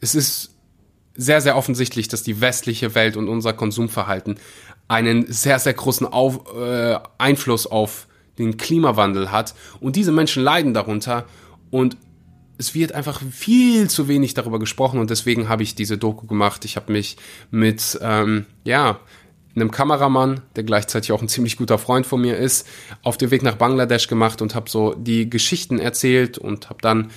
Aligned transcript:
es 0.00 0.14
ist 0.14 0.54
sehr, 1.14 1.40
sehr 1.40 1.56
offensichtlich, 1.56 2.08
dass 2.08 2.22
die 2.22 2.40
westliche 2.40 2.94
Welt 2.94 3.16
und 3.16 3.28
unser 3.28 3.52
Konsumverhalten 3.52 4.38
einen 4.86 5.30
sehr, 5.30 5.58
sehr 5.58 5.74
großen 5.74 6.06
auf, 6.06 6.54
äh, 6.56 6.98
Einfluss 7.18 7.66
auf 7.66 8.06
den 8.38 8.56
Klimawandel 8.56 9.30
hat. 9.30 9.54
Und 9.80 9.96
diese 9.96 10.12
Menschen 10.12 10.42
leiden 10.42 10.72
darunter. 10.74 11.26
Und 11.70 11.96
es 12.56 12.74
wird 12.74 12.92
einfach 12.92 13.20
viel 13.30 13.90
zu 13.90 14.08
wenig 14.08 14.34
darüber 14.34 14.58
gesprochen. 14.58 15.00
Und 15.00 15.10
deswegen 15.10 15.48
habe 15.48 15.62
ich 15.62 15.74
diese 15.74 15.98
Doku 15.98 16.26
gemacht. 16.26 16.64
Ich 16.64 16.76
habe 16.76 16.92
mich 16.92 17.16
mit, 17.50 17.98
ähm, 18.00 18.46
ja, 18.64 19.00
einem 19.56 19.70
Kameramann, 19.72 20.42
der 20.54 20.62
gleichzeitig 20.62 21.10
auch 21.10 21.20
ein 21.20 21.28
ziemlich 21.28 21.56
guter 21.56 21.78
Freund 21.78 22.06
von 22.06 22.20
mir 22.20 22.36
ist, 22.36 22.66
auf 23.02 23.18
den 23.18 23.32
Weg 23.32 23.42
nach 23.42 23.56
Bangladesch 23.56 24.06
gemacht 24.06 24.40
und 24.40 24.54
habe 24.54 24.70
so 24.70 24.94
die 24.94 25.28
Geschichten 25.28 25.80
erzählt 25.80 26.38
und 26.38 26.70
habe 26.70 26.80
dann 26.80 27.10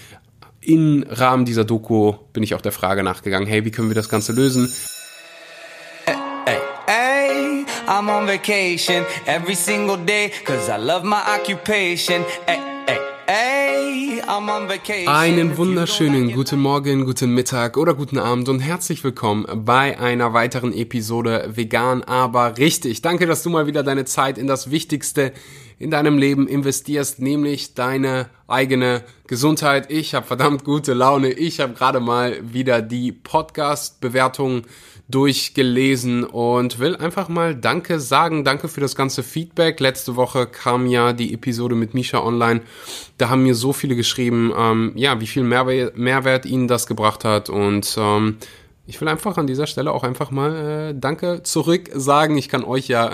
im 0.61 1.05
Rahmen 1.09 1.45
dieser 1.45 1.65
Doku 1.65 2.13
bin 2.33 2.43
ich 2.43 2.55
auch 2.55 2.61
der 2.61 2.71
Frage 2.71 3.03
nachgegangen, 3.03 3.47
hey, 3.47 3.65
wie 3.65 3.71
können 3.71 3.89
wir 3.89 3.95
das 3.95 4.09
Ganze 4.09 4.31
lösen? 4.31 4.71
I'm 7.87 8.09
on 8.09 8.25
vacation 8.25 9.05
every 9.25 9.55
single 9.55 9.97
day, 9.97 10.31
cause 10.45 10.69
I 10.69 10.77
love 10.77 11.05
my 11.05 11.19
occupation. 11.37 12.23
Hey, 12.45 14.21
einen 15.07 15.57
wunderschönen 15.57 16.31
guten 16.31 16.59
Morgen, 16.59 17.05
guten 17.05 17.33
Mittag 17.33 17.75
oder 17.75 17.93
guten 17.93 18.17
Abend 18.17 18.49
und 18.49 18.59
herzlich 18.59 19.03
willkommen 19.03 19.45
bei 19.65 19.99
einer 19.99 20.33
weiteren 20.33 20.73
Episode 20.73 21.49
Vegan, 21.53 22.03
aber 22.03 22.57
richtig. 22.57 23.01
Danke, 23.01 23.25
dass 23.25 23.43
du 23.43 23.49
mal 23.49 23.67
wieder 23.67 23.83
deine 23.83 24.05
Zeit 24.05 24.37
in 24.37 24.47
das 24.47 24.71
Wichtigste 24.71 25.33
in 25.81 25.91
deinem 25.91 26.17
Leben 26.17 26.47
investierst, 26.47 27.19
nämlich 27.19 27.73
deine 27.73 28.29
eigene 28.47 29.03
Gesundheit. 29.27 29.91
Ich 29.91 30.13
habe 30.13 30.25
verdammt 30.25 30.63
gute 30.63 30.93
Laune. 30.93 31.31
Ich 31.31 31.59
habe 31.59 31.73
gerade 31.73 31.99
mal 31.99 32.37
wieder 32.41 32.81
die 32.81 33.11
Podcast-Bewertung 33.11 34.63
durchgelesen 35.09 36.23
und 36.23 36.79
will 36.79 36.95
einfach 36.95 37.27
mal 37.27 37.55
Danke 37.55 37.99
sagen. 37.99 38.43
Danke 38.43 38.67
für 38.67 38.79
das 38.79 38.95
ganze 38.95 39.23
Feedback. 39.23 39.79
Letzte 39.79 40.15
Woche 40.15 40.47
kam 40.47 40.85
ja 40.85 41.13
die 41.13 41.33
Episode 41.33 41.75
mit 41.75 41.93
Misha 41.93 42.19
online. 42.19 42.61
Da 43.17 43.29
haben 43.29 43.43
mir 43.43 43.55
so 43.55 43.73
viele 43.73 43.95
geschrieben, 43.95 44.53
ähm, 44.57 44.93
ja, 44.95 45.19
wie 45.19 45.27
viel 45.27 45.43
Mehrwert, 45.43 45.97
Mehrwert 45.97 46.45
ihnen 46.45 46.67
das 46.67 46.87
gebracht 46.87 47.25
hat 47.25 47.49
und 47.49 47.95
ähm, 47.97 48.37
ich 48.91 48.99
will 48.99 49.07
einfach 49.07 49.37
an 49.37 49.47
dieser 49.47 49.67
Stelle 49.67 49.93
auch 49.93 50.03
einfach 50.03 50.31
mal 50.31 50.89
äh, 50.89 50.93
Danke 50.93 51.43
zurück 51.43 51.89
sagen. 51.93 52.37
Ich 52.37 52.49
kann 52.49 52.65
euch 52.65 52.89
ja 52.89 53.11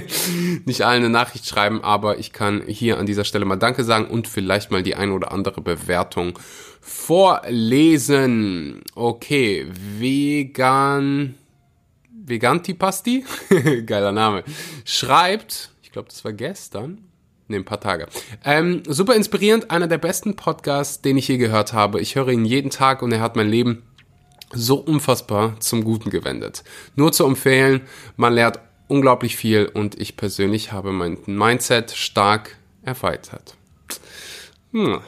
nicht 0.64 0.80
allen 0.80 1.04
eine 1.04 1.10
Nachricht 1.10 1.46
schreiben, 1.46 1.84
aber 1.84 2.18
ich 2.18 2.32
kann 2.32 2.62
hier 2.66 2.96
an 2.96 3.04
dieser 3.04 3.24
Stelle 3.24 3.44
mal 3.44 3.56
Danke 3.56 3.84
sagen 3.84 4.06
und 4.06 4.28
vielleicht 4.28 4.70
mal 4.70 4.82
die 4.82 4.94
ein 4.94 5.10
oder 5.10 5.30
andere 5.30 5.60
Bewertung 5.60 6.38
vorlesen. 6.80 8.00
Okay, 8.94 9.66
vegan. 9.98 11.34
Vegantipasti? 12.24 13.26
Geiler 13.84 14.12
Name. 14.12 14.42
Schreibt, 14.86 15.72
ich 15.82 15.92
glaube, 15.92 16.08
das 16.08 16.24
war 16.24 16.32
gestern. 16.32 17.10
Ne, 17.46 17.56
ein 17.56 17.64
paar 17.66 17.80
Tage. 17.80 18.06
Ähm, 18.44 18.84
super 18.86 19.14
inspirierend, 19.16 19.70
einer 19.70 19.88
der 19.88 19.98
besten 19.98 20.36
Podcasts, 20.36 21.02
den 21.02 21.18
ich 21.18 21.28
je 21.28 21.36
gehört 21.36 21.74
habe. 21.74 22.00
Ich 22.00 22.14
höre 22.14 22.28
ihn 22.28 22.46
jeden 22.46 22.70
Tag 22.70 23.02
und 23.02 23.12
er 23.12 23.20
hat 23.20 23.36
mein 23.36 23.50
Leben 23.50 23.82
so 24.52 24.76
unfassbar 24.76 25.58
zum 25.60 25.84
Guten 25.84 26.10
gewendet. 26.10 26.64
Nur 26.96 27.12
zu 27.12 27.24
empfehlen, 27.26 27.82
man 28.16 28.32
lernt 28.32 28.58
unglaublich 28.88 29.36
viel 29.36 29.66
und 29.66 30.00
ich 30.00 30.16
persönlich 30.16 30.72
habe 30.72 30.92
mein 30.92 31.18
Mindset 31.26 31.92
stark 31.92 32.56
erweitert. 32.82 33.54
Hm. 34.72 35.00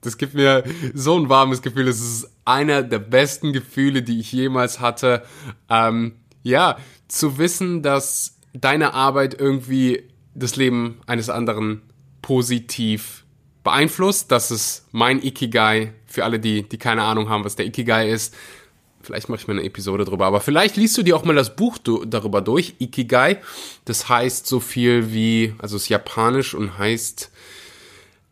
Das 0.00 0.16
gibt 0.16 0.34
mir 0.34 0.62
so 0.94 1.18
ein 1.18 1.28
warmes 1.28 1.60
Gefühl. 1.60 1.88
Es 1.88 2.00
ist 2.00 2.30
einer 2.44 2.82
der 2.82 3.00
besten 3.00 3.52
Gefühle, 3.52 4.02
die 4.02 4.20
ich 4.20 4.32
jemals 4.32 4.80
hatte. 4.80 5.24
Ähm, 5.68 6.14
ja, 6.42 6.78
zu 7.08 7.36
wissen, 7.38 7.82
dass 7.82 8.38
deine 8.52 8.94
Arbeit 8.94 9.38
irgendwie 9.38 10.04
das 10.34 10.56
Leben 10.56 11.00
eines 11.06 11.30
anderen 11.30 11.82
positiv 12.22 13.24
beeinflusst. 13.64 14.30
Das 14.30 14.50
ist 14.50 14.86
mein 14.92 15.22
Ikigai. 15.22 15.92
Für 16.06 16.24
alle, 16.24 16.38
die, 16.38 16.66
die 16.66 16.78
keine 16.78 17.02
Ahnung 17.02 17.28
haben, 17.28 17.44
was 17.44 17.56
der 17.56 17.66
Ikigai 17.66 18.08
ist. 18.08 18.34
Vielleicht 19.08 19.30
mache 19.30 19.40
ich 19.40 19.48
mal 19.48 19.54
eine 19.54 19.64
Episode 19.64 20.04
drüber. 20.04 20.26
Aber 20.26 20.42
vielleicht 20.42 20.76
liest 20.76 20.98
du 20.98 21.02
dir 21.02 21.16
auch 21.16 21.24
mal 21.24 21.34
das 21.34 21.56
Buch 21.56 21.78
darüber 21.78 22.42
durch. 22.42 22.74
Ikigai. 22.78 23.38
Das 23.86 24.10
heißt 24.10 24.46
so 24.46 24.60
viel 24.60 25.14
wie, 25.14 25.54
also 25.56 25.76
ist 25.76 25.88
japanisch 25.88 26.52
und 26.52 26.76
heißt 26.76 27.30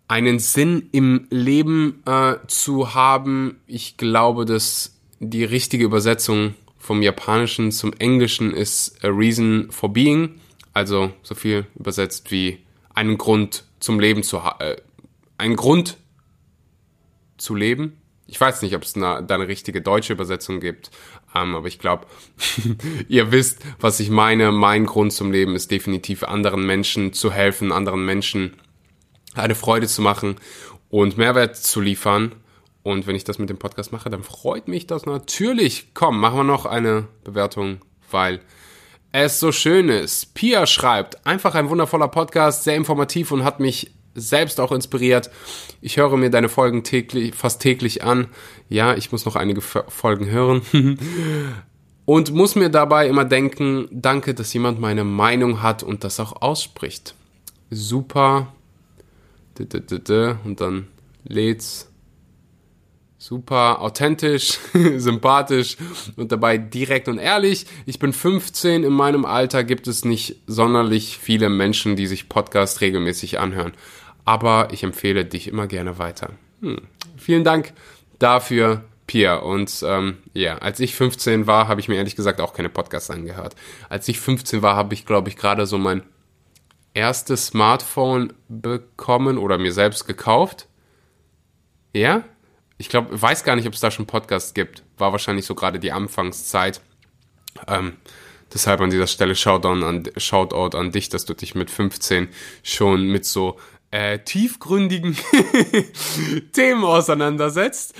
einen 0.06 0.38
Sinn 0.38 0.91
im 0.92 1.28
Leben 1.31 2.03
äh, 2.04 2.34
zu 2.47 2.92
haben. 2.92 3.59
Ich 3.66 3.97
glaube, 3.97 4.44
dass 4.44 4.98
die 5.19 5.44
richtige 5.44 5.86
Übersetzung 5.86 6.53
vom 6.78 7.00
Japanischen 7.00 7.72
zum 7.72 7.94
Englischen 7.94 8.53
ist 8.53 9.03
a 9.03 9.09
reason 9.09 9.69
for 9.70 9.91
being, 9.91 10.38
also 10.75 11.10
so 11.22 11.34
viel 11.34 11.66
übersetzt 11.75 12.31
wie 12.31 12.59
einen 12.94 13.16
Grund 13.16 13.65
zum 13.81 13.98
Leben 13.98 14.22
zu 14.22 14.44
haben, 14.44 14.60
äh, 14.60 14.76
einen 15.38 15.56
Grund 15.56 15.97
zu 17.38 17.54
leben. 17.54 17.97
Ich 18.26 18.41
weiß 18.41 18.62
nicht, 18.62 18.75
ob 18.75 18.82
es 18.82 18.94
da 18.94 19.19
eine 19.19 19.48
richtige 19.48 19.81
deutsche 19.81 20.12
Übersetzung 20.12 20.59
gibt, 20.60 20.91
ähm, 21.34 21.54
aber 21.54 21.69
ich 21.69 21.78
glaube, 21.78 22.06
ihr 23.09 23.31
wisst, 23.31 23.62
was 23.78 24.00
ich 24.00 24.10
meine. 24.10 24.50
Mein 24.50 24.87
Grund 24.87 25.12
zum 25.12 25.31
Leben 25.31 25.54
ist 25.54 25.70
definitiv 25.70 26.25
anderen 26.25 26.66
Menschen 26.66 27.12
zu 27.12 27.31
helfen, 27.31 27.70
anderen 27.70 28.04
Menschen 28.04 28.56
eine 29.34 29.54
Freude 29.54 29.86
zu 29.86 30.03
machen 30.03 30.36
und 30.88 31.19
Mehrwert 31.19 31.56
zu 31.56 31.81
liefern. 31.81 32.34
Und 32.82 33.06
wenn 33.06 33.16
ich 33.16 33.25
das 33.25 33.38
mit 33.38 33.50
dem 33.50 33.59
Podcast 33.59 33.92
mache, 33.92 34.10
dann 34.10 34.22
freut 34.22 34.69
mich 34.69 34.86
das 34.86 35.06
natürlich. 35.06 35.88
Komm, 35.94 36.20
machen 36.20 36.38
wir 36.38 36.44
noch 36.44 36.66
eine 36.66 37.09
Bewertung, 37.25 37.81
weil 38.10 38.41
es 39.12 39.41
so 39.41 39.50
schön 39.50 39.88
ist. 39.88 40.34
Pia 40.34 40.66
schreibt, 40.66 41.26
einfach 41.26 41.54
ein 41.54 41.69
wundervoller 41.69 42.09
Podcast, 42.09 42.65
sehr 42.65 42.76
informativ 42.76 43.32
und 43.32 43.44
hat 43.44 43.60
mich 43.60 43.92
selbst 44.16 44.60
auch 44.60 44.72
inspiriert. 44.72 45.31
Ich 45.81 45.97
höre 45.97 46.16
mir 46.16 46.31
deine 46.31 46.49
Folgen 46.49 46.82
täglich, 46.82 47.34
fast 47.34 47.62
täglich 47.62 48.03
an. 48.03 48.28
Ja, 48.69 48.94
ich 48.94 49.12
muss 49.12 49.25
noch 49.25 49.37
einige 49.37 49.60
Folgen 49.60 50.27
hören. 50.27 50.62
und 52.04 52.32
muss 52.32 52.54
mir 52.54 52.71
dabei 52.71 53.09
immer 53.09 53.25
denken, 53.25 53.88
danke, 53.93 54.34
dass 54.34 54.53
jemand 54.53 54.81
meine 54.81 55.04
Meinung 55.04 55.62
hat 55.62 55.82
und 55.82 56.03
das 56.03 56.19
auch 56.19 56.41
ausspricht. 56.43 57.15
Super 57.71 58.53
und 60.44 60.60
dann 60.60 60.88
lädt's 61.25 61.91
super 63.19 63.81
authentisch, 63.81 64.59
sympathisch 64.97 65.77
und 66.16 66.31
dabei 66.31 66.59
direkt 66.59 67.09
und 67.09 67.19
ehrlich. 67.19 67.66
Ich 67.87 67.98
bin 67.98 68.12
15, 68.12 68.84
in 68.84 68.93
meinem 68.93 69.25
Alter 69.25 69.65
gibt 69.65 69.88
es 69.88 70.04
nicht 70.04 70.37
sonderlich 70.47 71.19
viele 71.19 71.48
Menschen, 71.48 71.97
die 71.97 72.06
sich 72.06 72.28
Podcast 72.28 72.81
regelmäßig 72.81 73.41
anhören. 73.41 73.72
Aber 74.26 74.69
ich 74.72 74.82
empfehle 74.82 75.25
dich 75.25 75.48
immer 75.48 75.66
gerne 75.66 75.98
weiter. 75.98 76.32
Hm. 76.60 76.82
Vielen 77.16 77.44
Dank 77.44 77.72
dafür, 78.19 78.84
Pia. 79.06 79.37
Und 79.37 79.82
ähm, 79.87 80.19
ja, 80.34 80.59
als 80.59 80.81
ich 80.81 80.94
15 80.94 81.47
war, 81.47 81.69
habe 81.69 81.81
ich 81.81 81.88
mir 81.88 81.94
ehrlich 81.94 82.16
gesagt 82.16 82.41
auch 82.41 82.53
keine 82.53 82.69
Podcasts 82.69 83.10
angehört. 83.10 83.56
Als 83.88 84.06
ich 84.09 84.20
15 84.20 84.60
war, 84.62 84.76
habe 84.76 84.92
ich, 84.92 85.06
glaube 85.06 85.28
ich, 85.28 85.36
gerade 85.36 85.66
so 85.66 85.78
mein 85.78 86.03
erstes 86.92 87.48
Smartphone 87.48 88.32
bekommen 88.48 89.38
oder 89.38 89.59
mir 89.59 89.72
selbst 89.72 90.06
gekauft. 90.06 90.66
Ja? 91.94 92.25
Ich 92.78 92.88
glaube, 92.88 93.20
weiß 93.20 93.44
gar 93.44 93.54
nicht, 93.54 93.66
ob 93.66 93.75
es 93.75 93.81
da 93.81 93.91
schon 93.91 94.06
Podcasts 94.06 94.54
gibt. 94.54 94.82
War 94.98 95.12
wahrscheinlich 95.12 95.47
so 95.47 95.54
gerade 95.54 95.78
die 95.78 95.92
Anfangszeit. 95.92 96.81
Ähm, 97.69 97.94
deshalb 98.53 98.81
an 98.81 98.91
dieser 98.91 99.06
Stelle 99.06 99.34
Shoutout 99.34 99.69
an, 99.69 100.04
Shoutout 100.16 100.76
an 100.76 100.91
dich, 100.91 101.09
dass 101.09 101.25
du 101.25 101.34
dich 101.34 101.54
mit 101.54 101.70
15 101.70 102.28
schon 102.62 103.06
mit 103.06 103.25
so 103.25 103.59
äh, 103.91 104.19
tiefgründigen 104.19 105.16
Themen 106.52 106.84
auseinandersetzt. 106.84 107.94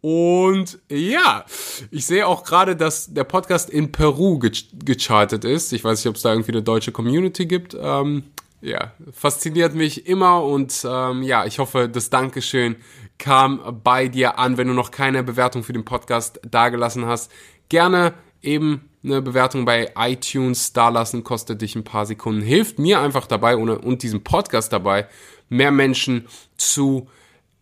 Und 0.00 0.78
ja, 0.88 1.44
ich 1.90 2.06
sehe 2.06 2.26
auch 2.26 2.44
gerade, 2.44 2.76
dass 2.76 3.12
der 3.12 3.24
Podcast 3.24 3.70
in 3.70 3.92
Peru 3.92 4.38
ge 4.38 4.52
gechartet 4.72 5.44
ist. 5.44 5.72
Ich 5.72 5.84
weiß 5.84 5.98
nicht, 6.00 6.08
ob 6.08 6.16
es 6.16 6.22
da 6.22 6.32
irgendwie 6.32 6.52
eine 6.52 6.62
deutsche 6.62 6.92
Community 6.92 7.46
gibt. 7.46 7.76
Ähm, 7.78 8.24
ja, 8.60 8.92
fasziniert 9.12 9.74
mich 9.74 10.06
immer 10.06 10.42
und 10.42 10.86
ähm, 10.88 11.22
ja, 11.22 11.44
ich 11.44 11.58
hoffe, 11.58 11.86
das 11.86 12.08
Dankeschön 12.08 12.76
kam 13.18 13.80
bei 13.84 14.08
dir 14.08 14.38
an, 14.38 14.56
wenn 14.56 14.68
du 14.68 14.74
noch 14.74 14.90
keine 14.90 15.22
Bewertung 15.22 15.62
für 15.62 15.74
den 15.74 15.84
Podcast 15.84 16.40
dagelassen 16.48 17.04
hast. 17.04 17.30
Gerne 17.68 18.14
eben 18.42 18.88
eine 19.04 19.22
Bewertung 19.22 19.64
bei 19.64 19.92
iTunes 19.96 20.72
dalassen, 20.72 21.24
kostet 21.24 21.60
dich 21.62 21.76
ein 21.76 21.84
paar 21.84 22.06
Sekunden, 22.06 22.42
hilft 22.42 22.78
mir 22.78 23.00
einfach 23.00 23.26
dabei 23.26 23.56
und 23.56 24.02
diesem 24.02 24.24
Podcast 24.24 24.72
dabei, 24.72 25.06
mehr 25.48 25.70
Menschen 25.70 26.26
zu 26.56 27.08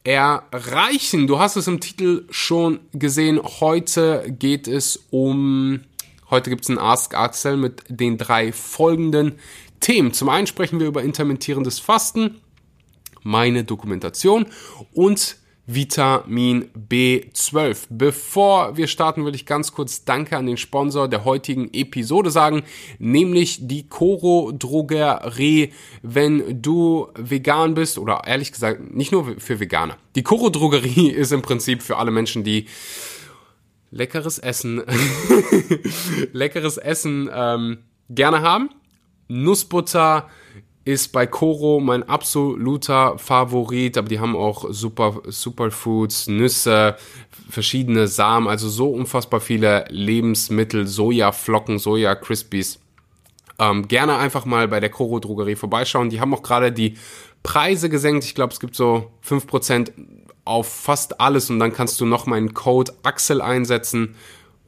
erreichen. 0.04 1.26
Du 1.26 1.38
hast 1.38 1.56
es 1.56 1.66
im 1.66 1.80
Titel 1.80 2.26
schon 2.30 2.80
gesehen. 2.92 3.40
Heute 3.60 4.24
geht 4.38 4.68
es 4.68 5.04
um, 5.10 5.80
heute 6.30 6.50
gibt 6.50 6.62
es 6.62 6.68
ein 6.68 6.78
Ask 6.78 7.14
Axel 7.14 7.56
mit 7.56 7.82
den 7.88 8.18
drei 8.18 8.52
folgenden 8.52 9.38
Themen. 9.80 10.12
Zum 10.12 10.28
einen 10.28 10.46
sprechen 10.46 10.80
wir 10.80 10.86
über 10.86 11.02
intermittierendes 11.02 11.78
Fasten, 11.78 12.40
meine 13.22 13.64
Dokumentation 13.64 14.46
und 14.92 15.36
Vitamin 15.66 16.70
B12. 16.74 17.86
Bevor 17.90 18.76
wir 18.76 18.88
starten, 18.88 19.24
will 19.24 19.34
ich 19.34 19.46
ganz 19.46 19.72
kurz 19.72 20.04
Danke 20.04 20.36
an 20.36 20.46
den 20.46 20.56
Sponsor 20.56 21.08
der 21.08 21.24
heutigen 21.24 21.72
Episode 21.72 22.30
sagen, 22.30 22.64
nämlich 22.98 23.58
die 23.68 23.88
Coro 23.88 24.52
Drogerie. 24.52 25.72
Wenn 26.02 26.60
du 26.60 27.08
vegan 27.14 27.74
bist 27.74 27.98
oder 27.98 28.22
ehrlich 28.26 28.50
gesagt 28.50 28.92
nicht 28.92 29.12
nur 29.12 29.36
für 29.38 29.60
Veganer. 29.60 29.96
Die 30.16 30.22
Coro 30.22 30.50
Drogerie 30.50 31.10
ist 31.10 31.32
im 31.32 31.42
Prinzip 31.42 31.82
für 31.82 31.96
alle 31.96 32.10
Menschen, 32.10 32.42
die 32.42 32.66
leckeres 33.92 34.38
Essen, 34.38 34.82
leckeres 36.32 36.76
Essen 36.76 37.30
ähm, 37.32 37.78
gerne 38.10 38.40
haben. 38.40 38.70
Nussbutter, 39.28 40.28
ist 40.84 41.12
bei 41.12 41.26
Koro 41.26 41.78
mein 41.80 42.08
absoluter 42.08 43.16
Favorit, 43.18 43.96
aber 43.96 44.08
die 44.08 44.18
haben 44.18 44.34
auch 44.34 44.66
super 44.70 45.20
Superfoods, 45.26 46.26
Nüsse, 46.26 46.96
verschiedene 47.48 48.08
Samen, 48.08 48.48
also 48.48 48.68
so 48.68 48.90
unfassbar 48.90 49.40
viele 49.40 49.84
Lebensmittel, 49.90 50.86
Sojaflocken, 50.86 51.78
Soja 51.78 52.14
Crispies. 52.16 52.80
Ähm, 53.58 53.86
gerne 53.86 54.16
einfach 54.16 54.44
mal 54.44 54.66
bei 54.66 54.80
der 54.80 54.90
Koro 54.90 55.20
Drogerie 55.20 55.54
vorbeischauen. 55.54 56.10
Die 56.10 56.20
haben 56.20 56.34
auch 56.34 56.42
gerade 56.42 56.72
die 56.72 56.96
Preise 57.44 57.88
gesenkt. 57.88 58.24
Ich 58.24 58.34
glaube, 58.34 58.52
es 58.52 58.58
gibt 58.58 58.74
so 58.74 59.10
5% 59.28 59.92
auf 60.44 60.66
fast 60.66 61.20
alles 61.20 61.50
und 61.50 61.60
dann 61.60 61.72
kannst 61.72 62.00
du 62.00 62.06
noch 62.06 62.26
meinen 62.26 62.54
Code 62.54 62.92
Axel 63.04 63.40
einsetzen 63.40 64.16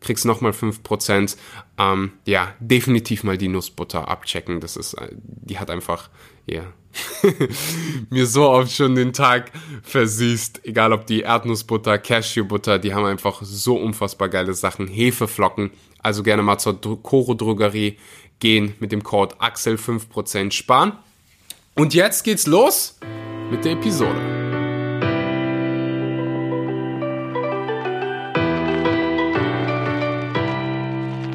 kriegst 0.04 0.24
nochmal 0.24 0.52
5%. 0.52 1.36
Ähm, 1.78 2.12
ja, 2.26 2.54
definitiv 2.60 3.24
mal 3.24 3.38
die 3.38 3.48
Nussbutter 3.48 4.08
abchecken. 4.08 4.60
Das 4.60 4.76
ist, 4.76 4.94
äh, 4.94 5.08
die 5.12 5.58
hat 5.58 5.70
einfach, 5.70 6.08
ja, 6.46 6.62
yeah. 6.62 6.72
mir 8.10 8.26
so 8.26 8.48
oft 8.48 8.72
schon 8.72 8.94
den 8.94 9.12
Tag 9.12 9.50
versüßt. 9.82 10.64
Egal 10.64 10.92
ob 10.92 11.06
die 11.06 11.22
Erdnussbutter, 11.22 11.98
Cashewbutter, 11.98 12.78
die 12.78 12.94
haben 12.94 13.04
einfach 13.04 13.42
so 13.42 13.76
unfassbar 13.76 14.28
geile 14.28 14.54
Sachen. 14.54 14.86
Hefeflocken. 14.86 15.70
Also 15.98 16.22
gerne 16.22 16.42
mal 16.42 16.58
zur 16.58 16.80
Coro 16.80 17.34
Drogerie 17.34 17.98
gehen 18.38 18.74
mit 18.78 18.92
dem 18.92 19.02
Code 19.02 19.34
Axel 19.40 19.76
5% 19.76 20.52
sparen. 20.52 20.92
Und 21.74 21.94
jetzt 21.94 22.22
geht's 22.22 22.46
los 22.46 22.98
mit 23.50 23.64
der 23.64 23.72
Episode. 23.72 24.43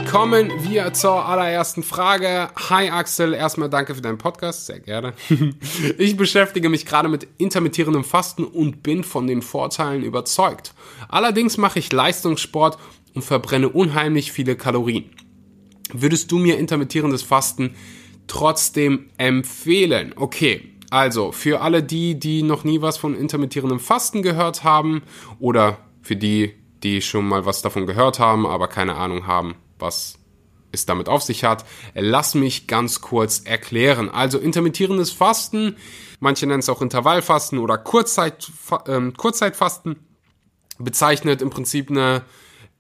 Kommen 0.10 0.52
wir 0.64 0.92
zur 0.94 1.26
allerersten 1.26 1.84
Frage. 1.84 2.50
Hi 2.70 2.90
Axel, 2.90 3.34
erstmal 3.34 3.70
danke 3.70 3.94
für 3.94 4.02
deinen 4.02 4.18
Podcast, 4.18 4.66
sehr 4.66 4.80
gerne. 4.80 5.14
Ich 5.98 6.18
beschäftige 6.18 6.70
mich 6.70 6.86
gerade 6.86 7.10
mit 7.10 7.28
intermittierendem 7.38 8.04
Fasten 8.04 8.44
und 8.44 8.82
bin 8.82 9.04
von 9.04 9.28
den 9.28 9.42
Vorteilen 9.42 10.04
überzeugt. 10.04 10.74
Allerdings 11.10 11.58
mache 11.58 11.80
ich 11.80 11.92
Leistungssport 11.92 12.80
und 13.14 13.22
verbrenne 13.22 13.70
unheimlich 13.70 14.32
viele 14.32 14.56
Kalorien. 14.56 15.12
Würdest 15.94 16.32
du 16.32 16.40
mir 16.40 16.58
intermittierendes 16.58 17.22
Fasten 17.22 17.76
trotzdem 18.28 19.10
empfehlen? 19.18 20.14
Okay, 20.16 20.74
also 20.90 21.32
für 21.32 21.62
alle 21.62 21.84
die, 21.84 22.20
die 22.20 22.42
noch 22.42 22.64
nie 22.64 22.82
was 22.82 22.98
von 22.98 23.16
intermittierendem 23.16 23.80
Fasten 23.80 24.24
gehört 24.24 24.64
haben 24.64 25.04
oder 25.40 25.78
für 26.02 26.16
die, 26.16 26.56
die 26.82 27.02
schon 27.02 27.28
mal 27.28 27.46
was 27.46 27.62
davon 27.62 27.86
gehört 27.86 28.20
haben, 28.20 28.48
aber 28.48 28.68
keine 28.68 28.96
Ahnung 28.96 29.28
haben, 29.28 29.56
was 29.80 30.16
es 30.72 30.86
damit 30.86 31.10
auf 31.10 31.24
sich 31.24 31.44
hat. 31.44 31.66
Lass 31.96 32.36
mich 32.36 32.68
ganz 32.68 33.02
kurz 33.02 33.40
erklären. 33.40 34.10
Also 34.10 34.38
intermittierendes 34.38 35.12
Fasten, 35.12 35.76
manche 36.20 36.46
nennen 36.46 36.60
es 36.60 36.70
auch 36.70 36.82
Intervallfasten 36.82 37.60
oder 37.60 37.78
Kurzzeit, 37.78 38.52
äh, 38.86 39.12
Kurzzeitfasten, 39.12 39.96
bezeichnet 40.78 41.42
im 41.42 41.50
Prinzip 41.50 41.90
eine 41.90 42.24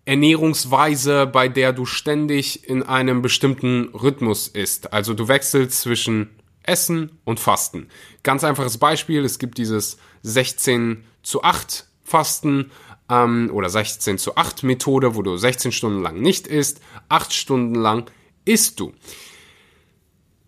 Ernährungsweise, 0.05 1.27
bei 1.27 1.47
der 1.49 1.73
du 1.73 1.85
ständig 1.85 2.67
in 2.67 2.83
einem 2.83 3.21
bestimmten 3.21 3.89
Rhythmus 3.93 4.47
isst. 4.47 4.93
Also 4.93 5.13
du 5.13 5.27
wechselst 5.27 5.81
zwischen 5.81 6.29
Essen 6.63 7.19
und 7.25 7.39
Fasten. 7.39 7.89
Ganz 8.23 8.43
einfaches 8.43 8.77
Beispiel, 8.77 9.23
es 9.25 9.39
gibt 9.39 9.57
dieses 9.57 9.97
16 10.23 11.03
zu 11.23 11.43
8 11.43 11.87
Fasten 12.03 12.71
ähm, 13.09 13.49
oder 13.53 13.69
16 13.69 14.17
zu 14.17 14.35
8 14.35 14.63
Methode, 14.63 15.15
wo 15.15 15.21
du 15.21 15.35
16 15.35 15.71
Stunden 15.71 16.01
lang 16.01 16.19
nicht 16.19 16.47
isst, 16.47 16.81
8 17.09 17.33
Stunden 17.33 17.75
lang 17.75 18.09
isst 18.45 18.79
du. 18.79 18.93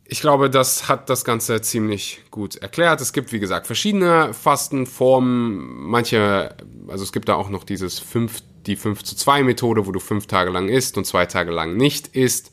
Ich 0.06 0.20
glaube, 0.20 0.50
das 0.50 0.90
hat 0.90 1.10
das 1.10 1.24
Ganze 1.24 1.62
ziemlich 1.62 2.22
gut 2.32 2.58
erklärt. 2.58 3.00
Es 3.00 3.14
gibt, 3.14 3.32
wie 3.32 3.40
gesagt, 3.40 3.66
verschiedene 3.66 4.34
Fastenformen. 4.34 5.90
Manche, 5.90 6.54
also 6.90 7.04
es 7.04 7.14
gibt 7.14 7.30
da 7.30 7.36
auch 7.36 7.50
noch 7.50 7.64
dieses 7.64 8.00
5, 8.00 8.42
die 8.66 8.76
5 8.76 9.04
zu 9.04 9.16
2 9.16 9.44
Methode, 9.44 9.88
wo 9.88 9.92
du 9.94 10.02
5 10.02 10.28
Tage 10.28 10.52
lang 10.52 10.68
isst 10.68 10.98
und 10.98 11.06
2 11.06 11.28
Tage 11.28 11.52
lang 11.52 11.78
nicht 11.78 12.10
isst. 12.10 12.52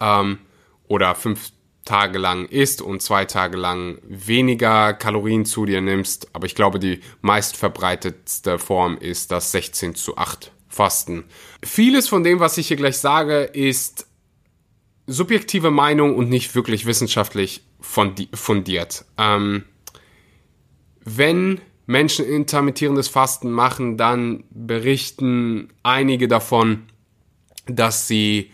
Ähm, 0.00 0.38
oder 0.88 1.14
5 1.14 1.52
Tage 1.84 2.18
lang 2.18 2.46
isst 2.46 2.82
und 2.82 3.02
zwei 3.02 3.24
Tage 3.24 3.56
lang 3.56 3.98
weniger 4.02 4.92
Kalorien 4.92 5.44
zu 5.44 5.64
dir 5.66 5.80
nimmst. 5.80 6.28
Aber 6.34 6.46
ich 6.46 6.54
glaube, 6.54 6.78
die 6.78 7.00
meistverbreitetste 7.22 8.58
Form 8.58 8.98
ist 8.98 9.32
das 9.32 9.52
16 9.52 9.94
zu 9.94 10.16
8 10.16 10.52
Fasten. 10.68 11.24
Vieles 11.64 12.08
von 12.08 12.22
dem, 12.22 12.38
was 12.38 12.58
ich 12.58 12.68
hier 12.68 12.76
gleich 12.76 12.98
sage, 12.98 13.42
ist 13.42 14.06
subjektive 15.06 15.70
Meinung 15.70 16.16
und 16.16 16.28
nicht 16.28 16.54
wirklich 16.54 16.86
wissenschaftlich 16.86 17.62
fundiert. 17.80 19.04
Ähm, 19.18 19.64
wenn 21.04 21.60
Menschen 21.86 22.24
intermittierendes 22.24 23.08
Fasten 23.08 23.50
machen, 23.50 23.96
dann 23.96 24.44
berichten 24.50 25.72
einige 25.82 26.28
davon, 26.28 26.84
dass 27.66 28.06
sie 28.06 28.52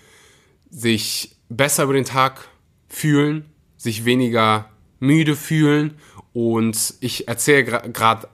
sich 0.70 1.36
besser 1.48 1.84
über 1.84 1.92
den 1.92 2.04
Tag 2.04 2.48
fühlen, 2.88 3.44
sich 3.76 4.04
weniger 4.04 4.70
müde 5.00 5.36
fühlen 5.36 5.94
und 6.32 6.94
ich 7.00 7.28
erzähle 7.28 7.64
gerade 7.64 8.28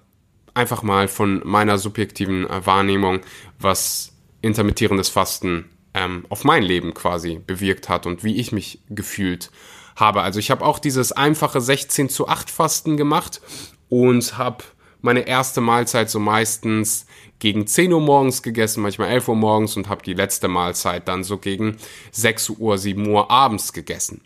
einfach 0.54 0.82
mal 0.82 1.08
von 1.08 1.40
meiner 1.44 1.78
subjektiven 1.78 2.48
äh, 2.48 2.66
Wahrnehmung, 2.66 3.20
was 3.58 4.12
intermittierendes 4.42 5.08
Fasten 5.08 5.70
ähm, 5.94 6.26
auf 6.28 6.44
mein 6.44 6.62
Leben 6.62 6.94
quasi 6.94 7.40
bewirkt 7.46 7.88
hat 7.88 8.06
und 8.06 8.24
wie 8.24 8.36
ich 8.36 8.52
mich 8.52 8.80
gefühlt 8.90 9.50
habe. 9.96 10.22
Also 10.22 10.38
ich 10.38 10.50
habe 10.50 10.64
auch 10.64 10.78
dieses 10.78 11.12
einfache 11.12 11.60
16 11.60 12.08
zu 12.08 12.28
8 12.28 12.50
Fasten 12.50 12.96
gemacht 12.96 13.40
und 13.88 14.38
habe 14.38 14.64
meine 15.00 15.26
erste 15.26 15.60
Mahlzeit 15.60 16.10
so 16.10 16.18
meistens 16.18 17.06
gegen 17.38 17.66
10 17.66 17.92
Uhr 17.92 18.00
morgens 18.00 18.42
gegessen, 18.42 18.82
manchmal 18.82 19.08
11 19.08 19.28
Uhr 19.28 19.36
morgens 19.36 19.76
und 19.76 19.88
habe 19.88 20.02
die 20.02 20.14
letzte 20.14 20.48
Mahlzeit 20.48 21.08
dann 21.08 21.24
so 21.24 21.38
gegen 21.38 21.76
6 22.12 22.50
Uhr, 22.50 22.78
7 22.78 23.06
Uhr 23.08 23.30
abends 23.30 23.72
gegessen. 23.72 24.22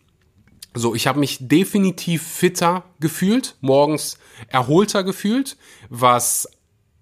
So, 0.78 0.94
ich 0.94 1.06
habe 1.06 1.20
mich 1.20 1.38
definitiv 1.40 2.22
fitter 2.22 2.84
gefühlt, 3.00 3.56
morgens 3.62 4.18
erholter 4.48 5.04
gefühlt, 5.04 5.56
was 5.88 6.46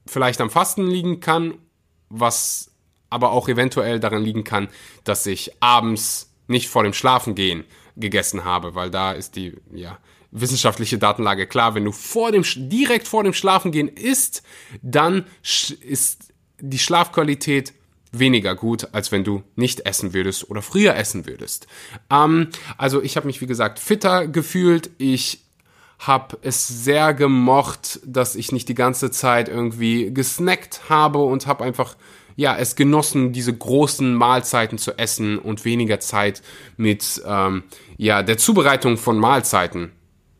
vielleicht 0.07 0.41
am 0.41 0.49
Fasten 0.49 0.87
liegen 0.87 1.19
kann, 1.19 1.55
was 2.09 2.71
aber 3.11 3.33
auch 3.33 3.49
eventuell 3.49 3.99
daran 3.99 4.23
liegen 4.23 4.45
kann, 4.45 4.69
dass 5.03 5.27
ich 5.27 5.61
abends 5.61 6.31
nicht 6.47 6.69
vor 6.69 6.85
dem 6.85 6.93
Schlafengehen 6.93 7.65
gegessen 7.97 8.45
habe, 8.45 8.77
weil 8.77 8.91
da 8.91 9.11
ist 9.11 9.35
die 9.35 9.55
ja, 9.73 9.99
wissenschaftliche 10.31 10.99
Datenlage 10.99 11.49
klar. 11.49 11.75
Wenn 11.75 11.85
du 11.85 11.91
vor 11.91 12.31
dem, 12.31 12.45
direkt 12.45 13.09
vor 13.09 13.25
dem 13.25 13.35
Schlafengehen 13.35 13.89
isst, 13.89 14.45
dann 14.83 15.27
ist 15.81 16.33
die 16.61 16.79
Schlafqualität 16.79 17.73
weniger 18.19 18.55
gut, 18.55 18.89
als 18.93 19.13
wenn 19.13 19.25
du 19.25 19.43
nicht 19.57 19.87
essen 19.87 20.13
würdest 20.13 20.51
oder 20.51 20.63
früher 20.63 20.97
essen 20.97 21.27
würdest. 21.27 21.67
Ähm, 22.11 22.49
also 22.77 23.03
ich 23.03 23.17
habe 23.17 23.27
mich, 23.27 23.41
wie 23.41 23.47
gesagt, 23.47 23.79
fitter 23.79 24.27
gefühlt. 24.27 24.91
Ich 24.99 25.41
habe 25.99 26.39
es 26.43 26.67
sehr 26.67 27.15
gemocht, 27.15 28.01
dass 28.05 28.37
ich 28.37 28.53
nicht 28.53 28.69
die 28.69 28.75
ganze 28.75 29.11
Zeit 29.11 29.49
irgendwie 29.49 30.13
gesnackt 30.13 30.89
habe 30.89 31.19
und 31.21 31.47
habe 31.47 31.65
einfach 31.65 31.97
ja 32.37 32.57
es 32.57 32.77
genossen, 32.77 33.33
diese 33.33 33.57
großen 33.57 34.15
Mahlzeiten 34.15 34.77
zu 34.77 34.99
essen 34.99 35.39
und 35.39 35.65
weniger 35.65 36.01
Zeit 36.01 36.43
mit 36.77 37.23
ähm, 37.25 37.63
ja 37.97 38.23
der 38.23 38.39
Zubereitung 38.39 38.97
von 38.97 39.19
Mahlzeiten 39.19 39.93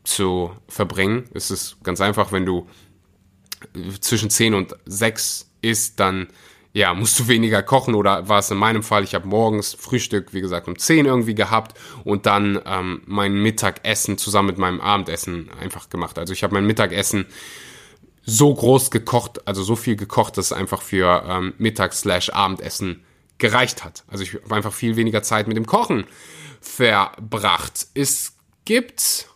zu 0.03 0.51
verbringen. 0.67 1.23
Es 1.33 1.51
ist 1.51 1.77
ganz 1.83 2.01
einfach, 2.01 2.31
wenn 2.31 2.45
du 2.45 2.67
zwischen 3.99 4.29
10 4.29 4.53
und 4.53 4.75
6 4.85 5.49
isst, 5.61 5.99
dann 5.99 6.27
ja, 6.75 6.93
musst 6.93 7.17
du 7.17 7.29
weniger 7.29 7.63
kochen 7.63 7.95
oder 7.95 8.27
war 8.27 8.39
es 8.39 8.51
in 8.51 8.57
meinem 8.57 8.83
Fall, 8.83 9.05
ich 9.05 9.15
habe 9.15 9.25
morgens 9.25 9.73
Frühstück, 9.73 10.33
wie 10.33 10.41
gesagt, 10.41 10.67
um 10.67 10.77
10 10.77 11.05
irgendwie 11.05 11.33
gehabt 11.33 11.79
und 12.03 12.25
dann 12.25 12.61
ähm, 12.65 13.01
mein 13.05 13.33
Mittagessen 13.41 14.17
zusammen 14.17 14.47
mit 14.47 14.57
meinem 14.57 14.81
Abendessen 14.81 15.49
einfach 15.61 15.87
gemacht. 15.89 16.19
Also 16.19 16.33
ich 16.33 16.43
habe 16.43 16.53
mein 16.53 16.67
Mittagessen 16.67 17.27
so 18.25 18.53
groß 18.53 18.91
gekocht, 18.91 19.47
also 19.47 19.63
so 19.63 19.77
viel 19.77 19.95
gekocht, 19.95 20.37
dass 20.37 20.47
es 20.47 20.51
einfach 20.51 20.81
für 20.81 21.23
ähm, 21.25 21.53
Mittags- 21.59 22.01
slash 22.01 22.29
Abendessen 22.31 23.05
gereicht 23.37 23.85
hat. 23.85 24.03
Also 24.09 24.25
ich 24.25 24.33
habe 24.33 24.53
einfach 24.53 24.73
viel 24.73 24.97
weniger 24.97 25.23
Zeit 25.23 25.47
mit 25.47 25.55
dem 25.55 25.65
Kochen 25.65 26.03
verbracht. 26.59 27.87
Es 27.93 28.33
gibt 28.65 29.29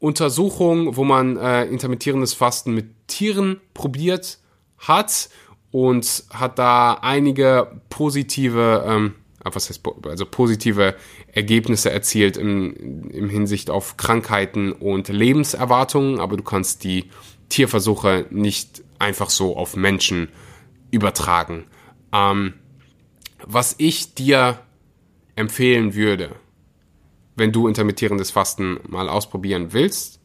Untersuchung, 0.00 0.96
wo 0.96 1.04
man 1.04 1.36
äh, 1.36 1.66
intermittierendes 1.66 2.34
Fasten 2.34 2.74
mit 2.74 3.06
Tieren 3.06 3.60
probiert 3.72 4.40
hat 4.80 5.28
und 5.70 6.24
hat 6.30 6.58
da 6.58 6.94
einige 6.94 7.80
positive, 7.88 8.84
ähm, 8.86 9.14
was 9.42 9.68
heißt, 9.68 9.82
also 10.04 10.26
positive 10.26 10.96
Ergebnisse 11.32 11.90
erzielt 11.90 12.36
im, 12.36 13.08
im 13.10 13.30
Hinsicht 13.30 13.70
auf 13.70 13.96
Krankheiten 13.96 14.72
und 14.72 15.08
Lebenserwartungen, 15.08 16.20
aber 16.20 16.36
du 16.36 16.42
kannst 16.42 16.84
die 16.84 17.10
Tierversuche 17.48 18.26
nicht 18.30 18.82
einfach 18.98 19.30
so 19.30 19.56
auf 19.56 19.76
Menschen 19.76 20.28
übertragen. 20.90 21.64
Ähm, 22.12 22.54
was 23.44 23.74
ich 23.78 24.14
dir 24.14 24.58
empfehlen 25.36 25.94
würde, 25.94 26.36
wenn 27.36 27.52
du 27.52 27.68
intermittierendes 27.68 28.30
Fasten 28.30 28.78
mal 28.86 29.08
ausprobieren 29.08 29.72
willst, 29.72 30.20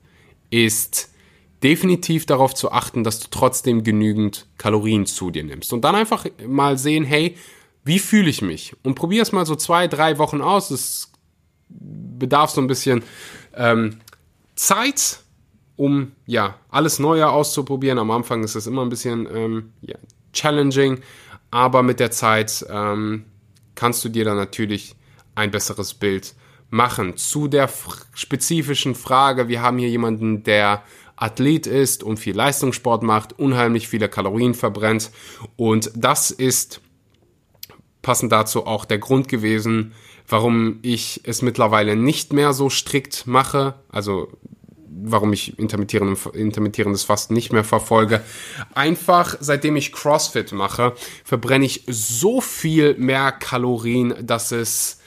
ist 0.50 1.15
definitiv 1.64 2.26
darauf 2.26 2.54
zu 2.54 2.72
achten, 2.72 3.04
dass 3.04 3.20
du 3.20 3.28
trotzdem 3.32 3.84
genügend 3.84 4.48
Kalorien 4.58 5.06
zu 5.06 5.32
dir 5.32 5.44
nimmst. 5.44 5.74
Und 5.74 5.82
dann 5.82 5.96
einfach 5.96 6.26
mal 6.48 6.78
sehen, 6.78 7.04
hey, 7.04 7.36
wie 7.84 8.00
fühle 8.00 8.30
ich 8.30 8.42
mich? 8.42 8.76
Und 8.84 8.96
probier 8.96 9.22
es 9.22 9.32
mal 9.32 9.46
so 9.46 9.56
zwei, 9.56 9.88
drei 9.88 10.18
Wochen 10.18 10.42
aus. 10.42 10.72
Es 10.72 11.12
bedarf 11.70 12.50
so 12.50 12.62
ein 12.62 12.68
bisschen 12.68 13.04
ähm, 13.56 14.00
Zeit, 14.56 15.20
um 15.76 16.12
ja 16.26 16.60
alles 16.70 17.00
Neue 17.00 17.30
auszuprobieren. 17.30 18.00
Am 18.00 18.12
Anfang 18.12 18.44
ist 18.44 18.56
es 18.56 18.68
immer 18.68 18.82
ein 18.82 18.90
bisschen 18.90 19.28
ähm, 19.34 19.74
ja, 19.82 19.96
challenging, 20.34 21.02
aber 21.52 21.84
mit 21.84 22.00
der 22.00 22.12
Zeit 22.12 22.66
ähm, 22.70 23.26
kannst 23.76 24.04
du 24.04 24.10
dir 24.10 24.26
dann 24.26 24.38
natürlich 24.38 24.96
ein 25.36 25.52
besseres 25.52 25.94
Bild 25.94 26.34
machen. 26.70 27.18
Zu 27.18 27.48
der 27.48 27.70
spezifischen 28.14 28.96
Frage, 28.96 29.48
wir 29.48 29.62
haben 29.62 29.78
hier 29.78 29.90
jemanden, 29.90 30.44
der 30.44 30.84
Athlet 31.16 31.68
ist 31.68 32.04
und 32.04 32.18
viel 32.18 32.36
Leistungssport 32.36 33.04
macht, 33.04 33.38
unheimlich 33.40 33.88
viele 33.88 34.10
Kalorien 34.10 34.54
verbrennt 34.54 35.12
und 35.56 35.92
das 35.96 36.32
ist 36.32 36.82
passend 38.02 38.32
dazu 38.32 38.68
auch 38.68 38.86
der 38.86 39.00
Grund 39.00 39.28
gewesen, 39.28 39.94
warum 40.28 40.80
ich 40.82 41.22
es 41.24 41.42
mittlerweile 41.42 41.96
nicht 41.96 42.34
mehr 42.34 42.54
so 42.54 42.70
strikt 42.70 43.28
mache, 43.28 43.76
also 43.90 44.28
warum 45.04 45.34
ich 45.34 45.60
intermittierendes 45.60 47.04
Fasten 47.04 47.34
nicht 47.34 47.52
mehr 47.52 47.64
verfolge. 47.64 48.22
Einfach, 48.74 49.36
seitdem 49.40 49.76
ich 49.76 49.92
CrossFit 49.92 50.52
mache, 50.52 50.94
verbrenne 51.24 51.66
ich 51.66 51.84
so 51.88 52.42
viel 52.42 52.96
mehr 52.96 53.32
Kalorien, 53.32 54.16
dass 54.22 54.52
es 54.52 55.00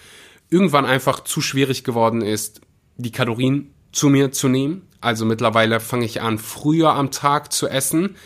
irgendwann 0.50 0.84
einfach 0.84 1.20
zu 1.20 1.40
schwierig 1.40 1.84
geworden 1.84 2.20
ist, 2.20 2.60
die 2.96 3.12
Kalorien 3.12 3.74
zu 3.92 4.08
mir 4.08 4.32
zu 4.32 4.48
nehmen. 4.48 4.87
Also 5.00 5.24
mittlerweile 5.24 5.80
fange 5.80 6.04
ich 6.04 6.22
an, 6.22 6.38
früher 6.38 6.94
am 6.94 7.10
Tag 7.10 7.52
zu 7.52 7.68
essen. 7.68 8.16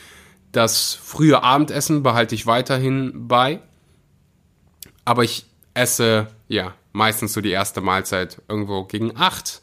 Das 0.52 0.94
frühe 0.94 1.42
Abendessen 1.42 2.02
behalte 2.02 2.34
ich 2.34 2.46
weiterhin 2.46 3.28
bei. 3.28 3.60
Aber 5.04 5.24
ich 5.24 5.46
esse, 5.74 6.28
ja, 6.48 6.74
meistens 6.92 7.32
so 7.32 7.40
die 7.40 7.50
erste 7.50 7.80
Mahlzeit 7.80 8.40
irgendwo 8.48 8.84
gegen 8.84 9.16
acht, 9.16 9.62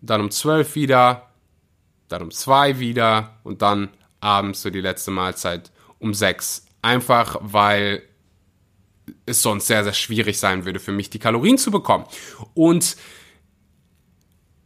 dann 0.00 0.20
um 0.20 0.30
zwölf 0.30 0.74
wieder, 0.74 1.30
dann 2.08 2.22
um 2.22 2.30
zwei 2.30 2.78
wieder 2.78 3.38
und 3.44 3.62
dann 3.62 3.90
abends 4.20 4.62
so 4.62 4.70
die 4.70 4.80
letzte 4.80 5.10
Mahlzeit 5.10 5.70
um 5.98 6.14
sechs. 6.14 6.66
Einfach 6.82 7.36
weil 7.40 8.02
es 9.26 9.42
sonst 9.42 9.66
sehr, 9.66 9.84
sehr 9.84 9.92
schwierig 9.92 10.38
sein 10.38 10.64
würde 10.64 10.80
für 10.80 10.92
mich, 10.92 11.10
die 11.10 11.18
Kalorien 11.18 11.58
zu 11.58 11.70
bekommen. 11.70 12.04
Und 12.54 12.96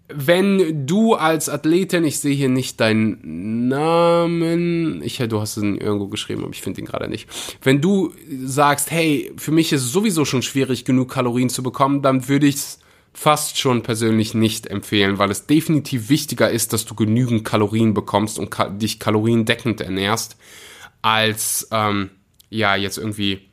wenn 0.09 0.87
du 0.87 1.15
als 1.15 1.49
Athletin, 1.49 2.05
ich 2.05 2.19
sehe 2.19 2.35
hier 2.35 2.49
nicht 2.49 2.81
deinen 2.81 3.69
Namen, 3.69 5.03
ich, 5.03 5.19
du 5.19 5.41
hast 5.41 5.59
ihn 5.59 5.77
irgendwo 5.77 6.09
geschrieben, 6.09 6.45
aber 6.45 6.53
ich 6.53 6.63
finde 6.63 6.81
ihn 6.81 6.87
gerade 6.87 7.09
nicht. 7.09 7.29
Wenn 7.63 7.81
du 7.81 8.13
sagst, 8.45 8.91
hey, 8.91 9.33
für 9.37 9.53
mich 9.53 9.73
ist 9.73 9.83
es 9.85 9.93
sowieso 9.93 10.25
schon 10.25 10.43
schwierig, 10.43 10.87
genug 10.87 11.11
Kalorien 11.11 11.51
zu 11.51 11.63
bekommen, 11.63 12.01
dann 12.01 12.27
würde 12.29 12.47
ich 12.47 12.55
es 12.55 12.79
fast 13.13 13.59
schon 13.59 13.83
persönlich 13.83 14.33
nicht 14.33 14.69
empfehlen, 14.69 15.19
weil 15.19 15.31
es 15.31 15.47
definitiv 15.47 16.09
wichtiger 16.09 16.51
ist, 16.51 16.73
dass 16.73 16.87
du 16.87 16.95
genügend 16.95 17.45
Kalorien 17.45 17.93
bekommst 17.93 18.39
und 18.39 18.51
ka 18.51 18.69
dich 18.69 19.01
kaloriendeckend 19.01 19.81
ernährst, 19.81 20.37
als 21.03 21.69
ähm, 21.71 22.11
ja 22.49 22.77
jetzt 22.77 22.97
irgendwie 22.97 23.48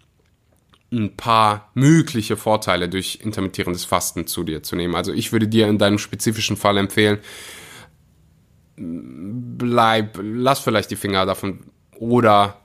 ein 0.96 1.16
paar 1.16 1.72
mögliche 1.74 2.38
Vorteile 2.38 2.90
durch 2.90 3.20
intermittierendes 3.22 3.86
Fasten 3.86 4.28
zu 4.28 4.44
dir 4.44 4.64
zu 4.64 4.76
nehmen. 4.76 4.96
Also 4.96 5.12
ich 5.12 5.32
würde 5.32 5.48
dir 5.48 5.68
in 5.68 5.78
deinem 5.78 5.98
spezifischen 5.98 6.58
Fall 6.58 6.78
empfehlen, 6.78 7.20
bleib, 8.78 10.20
lass 10.22 10.60
vielleicht 10.60 10.92
die 10.92 10.96
Finger 10.96 11.26
davon 11.26 11.64
oder 11.98 12.62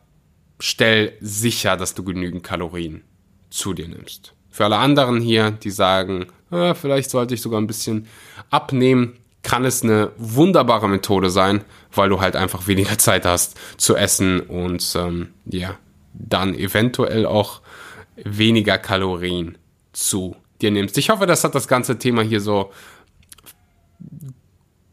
stell 0.58 1.16
sicher, 1.20 1.76
dass 1.76 1.94
du 1.94 2.04
genügend 2.04 2.42
Kalorien 2.42 3.02
zu 3.50 3.72
dir 3.72 3.88
nimmst. 3.88 4.34
Für 4.50 4.64
alle 4.64 4.78
anderen 4.78 5.20
hier, 5.20 5.50
die 5.52 5.70
sagen, 5.70 6.26
ah, 6.50 6.74
vielleicht 6.74 7.10
sollte 7.10 7.34
ich 7.34 7.42
sogar 7.42 7.60
ein 7.60 7.66
bisschen 7.66 8.06
abnehmen, 8.50 9.14
kann 9.42 9.64
es 9.64 9.82
eine 9.82 10.12
wunderbare 10.18 10.88
Methode 10.88 11.30
sein, 11.30 11.64
weil 11.94 12.08
du 12.08 12.20
halt 12.20 12.36
einfach 12.36 12.66
weniger 12.66 12.98
Zeit 12.98 13.24
hast 13.24 13.58
zu 13.76 13.96
essen 13.96 14.40
und 14.40 14.94
ähm, 14.96 15.28
ja, 15.46 15.76
dann 16.12 16.54
eventuell 16.54 17.24
auch 17.26 17.62
weniger 18.24 18.78
Kalorien 18.78 19.58
zu 19.92 20.36
dir 20.60 20.70
nimmst. 20.70 20.98
Ich 20.98 21.10
hoffe, 21.10 21.26
das 21.26 21.44
hat 21.44 21.54
das 21.54 21.68
ganze 21.68 21.98
Thema 21.98 22.22
hier 22.22 22.40
so 22.40 22.70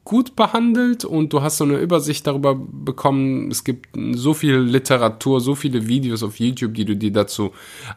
gut 0.03 0.35
behandelt 0.37 1.03
und 1.03 1.33
du 1.33 1.41
hast 1.41 1.57
so 1.57 1.65
eine 1.65 1.79
Übersicht 1.79 2.25
darüber 2.27 2.55
bekommen. 2.55 3.51
Es 3.51 3.65
gibt 3.65 3.89
so 4.13 4.33
viel 4.33 4.55
Literatur, 4.55 5.41
so 5.41 5.53
viele 5.53 5.87
Videos 5.87 6.23
auf 6.23 6.39
YouTube, 6.39 6.75
die 6.75 6.85
du 6.85 6.95
dir 6.95 7.11
dazu 7.11 7.51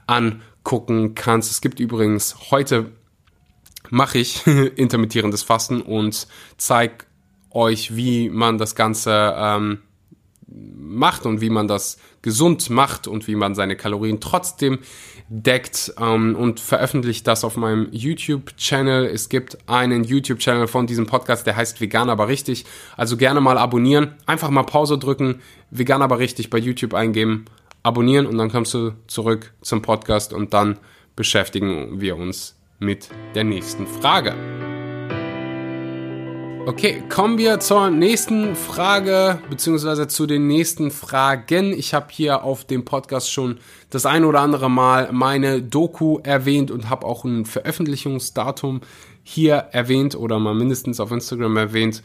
angucken 0.09 1.15
kannst. 1.15 1.53
Es 1.53 1.61
gibt 1.61 1.79
übrigens 1.79 2.51
heute 2.51 2.91
mache 3.91 4.19
ich 4.19 4.45
intermittierendes 4.77 5.43
Fasten 5.43 5.81
und 5.81 6.27
zeige 6.57 7.05
euch, 7.51 7.97
wie 7.97 8.29
man 8.29 8.59
das 8.59 8.75
Ganze 8.75 9.35
ähm, 9.37 9.79
macht 10.53 11.27
und 11.27 11.41
wie 11.41 11.51
man 11.51 11.69
das 11.69 11.99
gesund 12.23 12.71
macht 12.71 13.07
und 13.07 13.27
wie 13.29 13.37
man 13.37 13.55
seine 13.55 13.77
Kalorien 13.77 14.21
trotzdem 14.21 14.81
deckt 15.29 15.95
ähm, 16.01 16.35
und 16.35 16.59
veröffentlicht 16.59 17.27
das 17.27 17.45
auf 17.45 17.57
meinem 17.57 17.89
YouTube-Channel. 17.93 19.07
Es 19.07 19.29
gibt 19.29 19.59
einen 19.67 20.03
YouTube-Channel 20.03 20.67
von 20.67 20.87
diesem 20.87 21.07
Podcast, 21.07 21.47
der 21.47 21.57
heißt 21.57 21.81
Vegan 21.81 22.11
aber 22.11 22.29
richtig. 22.29 22.65
Also 22.97 23.17
gerne 23.17 23.41
mal 23.41 23.57
abonnieren, 23.57 24.15
einfach 24.27 24.51
mal 24.51 24.65
Pause 24.65 24.99
drücken, 24.99 25.41
Vegan 25.71 26.03
aber 26.03 26.19
richtig 26.19 26.51
bei 26.51 26.59
YouTube 26.59 26.95
eingeben, 26.95 27.45
abonnieren 27.83 28.27
und 28.27 28.37
dann 28.39 28.51
kommst 28.51 28.75
du 28.75 28.93
zurück 29.07 29.53
zum 29.63 29.83
Podcast 29.83 30.33
und 30.33 30.53
dann 30.53 30.79
beschäftigen 31.15 32.01
wir 32.01 32.17
uns 32.17 32.57
mit 32.81 33.09
der 33.35 33.45
nächsten 33.45 33.87
Frage. 33.87 34.35
Okay, 36.67 37.03
kommen 37.09 37.39
wir 37.39 37.59
zur 37.59 37.89
nächsten 37.89 38.55
Frage, 38.55 39.41
beziehungsweise 39.49 40.09
zu 40.09 40.27
den 40.27 40.47
nächsten 40.47 40.91
Fragen. 40.91 41.73
Ich 41.73 41.95
habe 41.95 42.09
hier 42.11 42.45
auf 42.45 42.65
dem 42.65 42.85
Podcast 42.85 43.33
schon 43.33 43.59
das 43.89 44.05
ein 44.05 44.25
oder 44.25 44.41
andere 44.41 44.71
Mal 44.71 45.11
meine 45.11 45.63
Doku 45.63 46.19
erwähnt 46.23 46.71
und 46.71 46.91
habe 46.91 47.07
auch 47.07 47.25
ein 47.25 47.47
Veröffentlichungsdatum 47.47 48.83
hier 49.23 49.55
erwähnt 49.55 50.15
oder 50.15 50.39
mal 50.39 50.55
mindestens 50.55 51.01
auf 51.01 51.11
Instagram 51.11 51.57
erwähnt. 51.57 52.03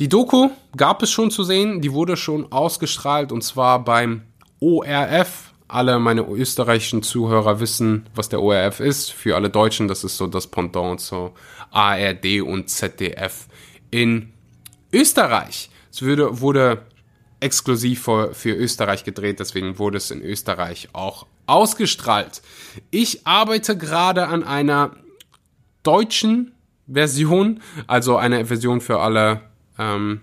Die 0.00 0.08
Doku 0.08 0.50
gab 0.76 1.02
es 1.02 1.10
schon 1.10 1.30
zu 1.30 1.44
sehen, 1.44 1.80
die 1.80 1.92
wurde 1.92 2.16
schon 2.16 2.50
ausgestrahlt 2.50 3.30
und 3.30 3.42
zwar 3.42 3.84
beim 3.84 4.22
ORF. 4.60 5.54
Alle 5.70 5.98
meine 5.98 6.22
österreichischen 6.22 7.02
Zuhörer 7.02 7.60
wissen, 7.60 8.06
was 8.14 8.30
der 8.30 8.40
ORF 8.40 8.80
ist. 8.80 9.12
Für 9.12 9.36
alle 9.36 9.50
Deutschen, 9.50 9.86
das 9.86 10.02
ist 10.02 10.16
so 10.16 10.26
das 10.26 10.46
Pendant 10.46 11.00
zu 11.00 11.32
ARD 11.70 12.40
und 12.40 12.70
ZDF 12.70 13.46
in 13.90 14.32
Österreich. 14.92 15.70
Es 15.90 16.02
würde, 16.02 16.40
wurde 16.40 16.82
exklusiv 17.40 18.02
für, 18.02 18.34
für 18.34 18.54
Österreich 18.54 19.04
gedreht, 19.04 19.40
deswegen 19.40 19.78
wurde 19.78 19.98
es 19.98 20.10
in 20.10 20.22
Österreich 20.22 20.88
auch 20.92 21.26
ausgestrahlt. 21.46 22.42
Ich 22.90 23.26
arbeite 23.26 23.76
gerade 23.76 24.28
an 24.28 24.42
einer 24.42 24.96
deutschen 25.82 26.52
Version, 26.86 27.60
also 27.86 28.16
eine 28.16 28.46
Version 28.46 28.80
für 28.80 29.00
alle 29.00 29.42
ähm, 29.78 30.22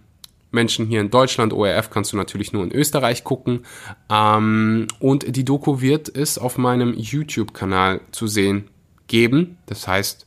Menschen 0.51 0.88
hier 0.88 1.01
in 1.01 1.12
Deutschland. 1.12 1.53
ORF 1.53 1.89
kannst 1.89 2.13
du 2.13 2.17
natürlich 2.17 2.53
nur 2.53 2.63
in 2.63 2.72
Österreich 2.72 3.24
gucken. 3.24 3.65
Ähm, 4.10 4.88
und 5.00 5.36
die 5.36 5.45
Doku 5.45 5.81
wird 5.81 6.15
es 6.15 6.38
auf 6.38 6.57
meinem 6.57 6.93
YouTube-Kanal 6.93 8.01
zu 8.12 8.27
sehen 8.27 8.69
geben. 9.07 9.57
Das 9.67 9.88
heißt, 9.88 10.25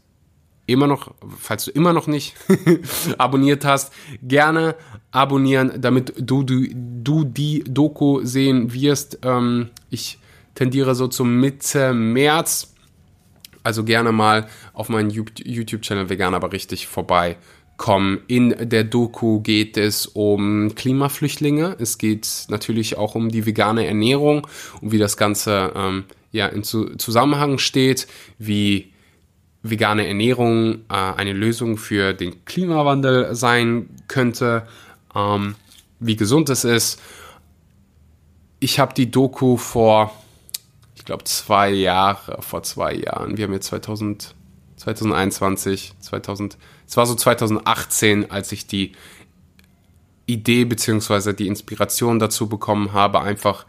immer 0.68 0.86
noch, 0.86 1.12
falls 1.38 1.64
du 1.64 1.70
immer 1.70 1.92
noch 1.92 2.06
nicht 2.06 2.34
abonniert 3.18 3.64
hast, 3.64 3.92
gerne 4.22 4.76
abonnieren, 5.10 5.80
damit 5.80 6.12
du, 6.18 6.42
du, 6.42 6.66
du 6.72 7.24
die 7.24 7.64
Doku 7.64 8.20
sehen 8.22 8.72
wirst. 8.72 9.18
Ähm, 9.22 9.70
ich 9.90 10.18
tendiere 10.54 10.94
so 10.94 11.08
zum 11.08 11.40
Mitte 11.40 11.94
März. 11.94 12.74
Also 13.62 13.84
gerne 13.84 14.12
mal 14.12 14.48
auf 14.72 14.88
meinen 14.88 15.10
YouTube-Channel 15.10 16.08
Vegan 16.08 16.34
aber 16.34 16.52
richtig 16.52 16.86
vorbei 16.86 17.36
kommen. 17.76 18.20
In 18.26 18.54
der 18.60 18.84
Doku 18.84 19.40
geht 19.40 19.76
es 19.76 20.06
um 20.06 20.74
Klimaflüchtlinge. 20.74 21.76
Es 21.78 21.98
geht 21.98 22.46
natürlich 22.48 22.98
auch 22.98 23.14
um 23.14 23.30
die 23.30 23.46
vegane 23.46 23.86
Ernährung 23.86 24.46
und 24.80 24.92
wie 24.92 24.98
das 24.98 25.16
Ganze 25.16 25.72
ähm, 25.74 26.04
ja 26.30 26.46
in 26.46 26.62
Zusammenhang 26.62 27.58
steht, 27.58 28.06
wie 28.38 28.92
vegane 29.62 30.06
Ernährung 30.06 30.84
äh, 30.88 30.94
eine 30.94 31.32
Lösung 31.32 31.76
für 31.76 32.14
den 32.14 32.44
Klimawandel 32.44 33.34
sein 33.34 33.88
könnte, 34.08 34.66
ähm, 35.14 35.54
wie 36.00 36.16
gesund 36.16 36.48
es 36.48 36.64
ist. 36.64 37.00
Ich 38.60 38.78
habe 38.78 38.94
die 38.94 39.10
Doku 39.10 39.56
vor, 39.56 40.12
ich 40.94 41.04
glaube, 41.04 41.24
zwei 41.24 41.70
Jahre, 41.70 42.40
vor 42.42 42.62
zwei 42.62 42.94
Jahren. 42.94 43.36
Wir 43.36 43.44
haben 43.44 43.52
jetzt 43.52 43.66
2000, 43.66 44.34
2021, 44.76 45.94
2000, 46.00 46.58
es 46.86 46.96
war 46.96 47.06
so 47.06 47.14
2018, 47.14 48.30
als 48.30 48.52
ich 48.52 48.66
die 48.66 48.92
Idee 50.26 50.64
beziehungsweise 50.64 51.34
die 51.34 51.46
Inspiration 51.46 52.18
dazu 52.18 52.48
bekommen 52.48 52.92
habe, 52.92 53.20
einfach 53.20 53.66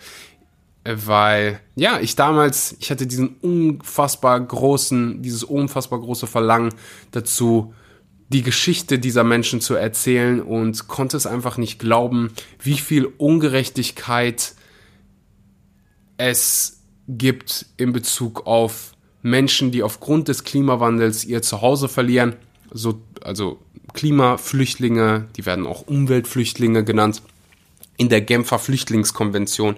weil, 0.95 1.59
ja, 1.75 1.99
ich 1.99 2.15
damals, 2.15 2.75
ich 2.79 2.89
hatte 2.89 3.05
diesen 3.05 3.35
unfassbar 3.41 4.39
großen, 4.39 5.21
dieses 5.21 5.43
unfassbar 5.43 5.99
große 5.99 6.27
Verlangen 6.27 6.73
dazu, 7.11 7.73
die 8.29 8.43
Geschichte 8.43 8.99
dieser 8.99 9.23
Menschen 9.23 9.61
zu 9.61 9.75
erzählen 9.75 10.41
und 10.41 10.87
konnte 10.87 11.17
es 11.17 11.25
einfach 11.25 11.57
nicht 11.57 11.79
glauben, 11.79 12.31
wie 12.61 12.77
viel 12.77 13.05
Ungerechtigkeit 13.05 14.53
es 16.17 16.81
gibt 17.07 17.65
in 17.77 17.91
Bezug 17.91 18.45
auf 18.45 18.93
Menschen, 19.21 19.71
die 19.71 19.83
aufgrund 19.83 20.27
des 20.27 20.43
Klimawandels 20.43 21.25
ihr 21.25 21.41
Zuhause 21.41 21.87
verlieren. 21.87 22.35
So, 22.71 23.01
also 23.21 23.59
Klimaflüchtlinge, 23.93 25.27
die 25.35 25.45
werden 25.45 25.65
auch 25.65 25.87
Umweltflüchtlinge 25.87 26.83
genannt. 26.83 27.21
In 27.97 28.09
der 28.09 28.21
Genfer 28.21 28.59
Flüchtlingskonvention 28.59 29.75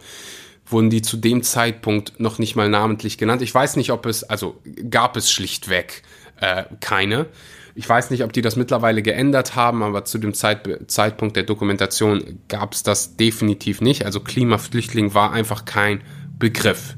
wurden 0.72 0.90
die 0.90 1.02
zu 1.02 1.18
dem 1.18 1.44
Zeitpunkt 1.44 2.20
noch 2.20 2.40
nicht 2.40 2.56
mal 2.56 2.70
namentlich 2.70 3.18
genannt. 3.18 3.42
Ich 3.42 3.54
weiß 3.54 3.76
nicht, 3.76 3.92
ob 3.92 4.06
es, 4.06 4.24
also 4.24 4.60
gab 4.90 5.18
es 5.18 5.32
schlichtweg 5.32 6.04
äh, 6.40 6.66
keine. 6.80 7.28
Ich 7.74 7.88
weiß 7.88 8.10
nicht, 8.10 8.24
ob 8.24 8.34
die 8.34 8.42
das 8.42 8.56
mittlerweile 8.56 9.02
geändert 9.02 9.56
haben, 9.56 9.82
aber 9.82 10.04
zu 10.04 10.18
dem 10.18 10.34
Zeit, 10.34 10.68
Zeitpunkt 10.88 11.36
der 11.36 11.44
Dokumentation 11.44 12.40
gab 12.48 12.74
es 12.74 12.84
das 12.84 13.16
definitiv 13.16 13.82
nicht. 13.82 14.06
Also 14.06 14.20
Klimaflüchtling 14.20 15.14
war 15.14 15.32
einfach 15.32 15.66
kein 15.66 16.02
Begriff. 16.38 16.96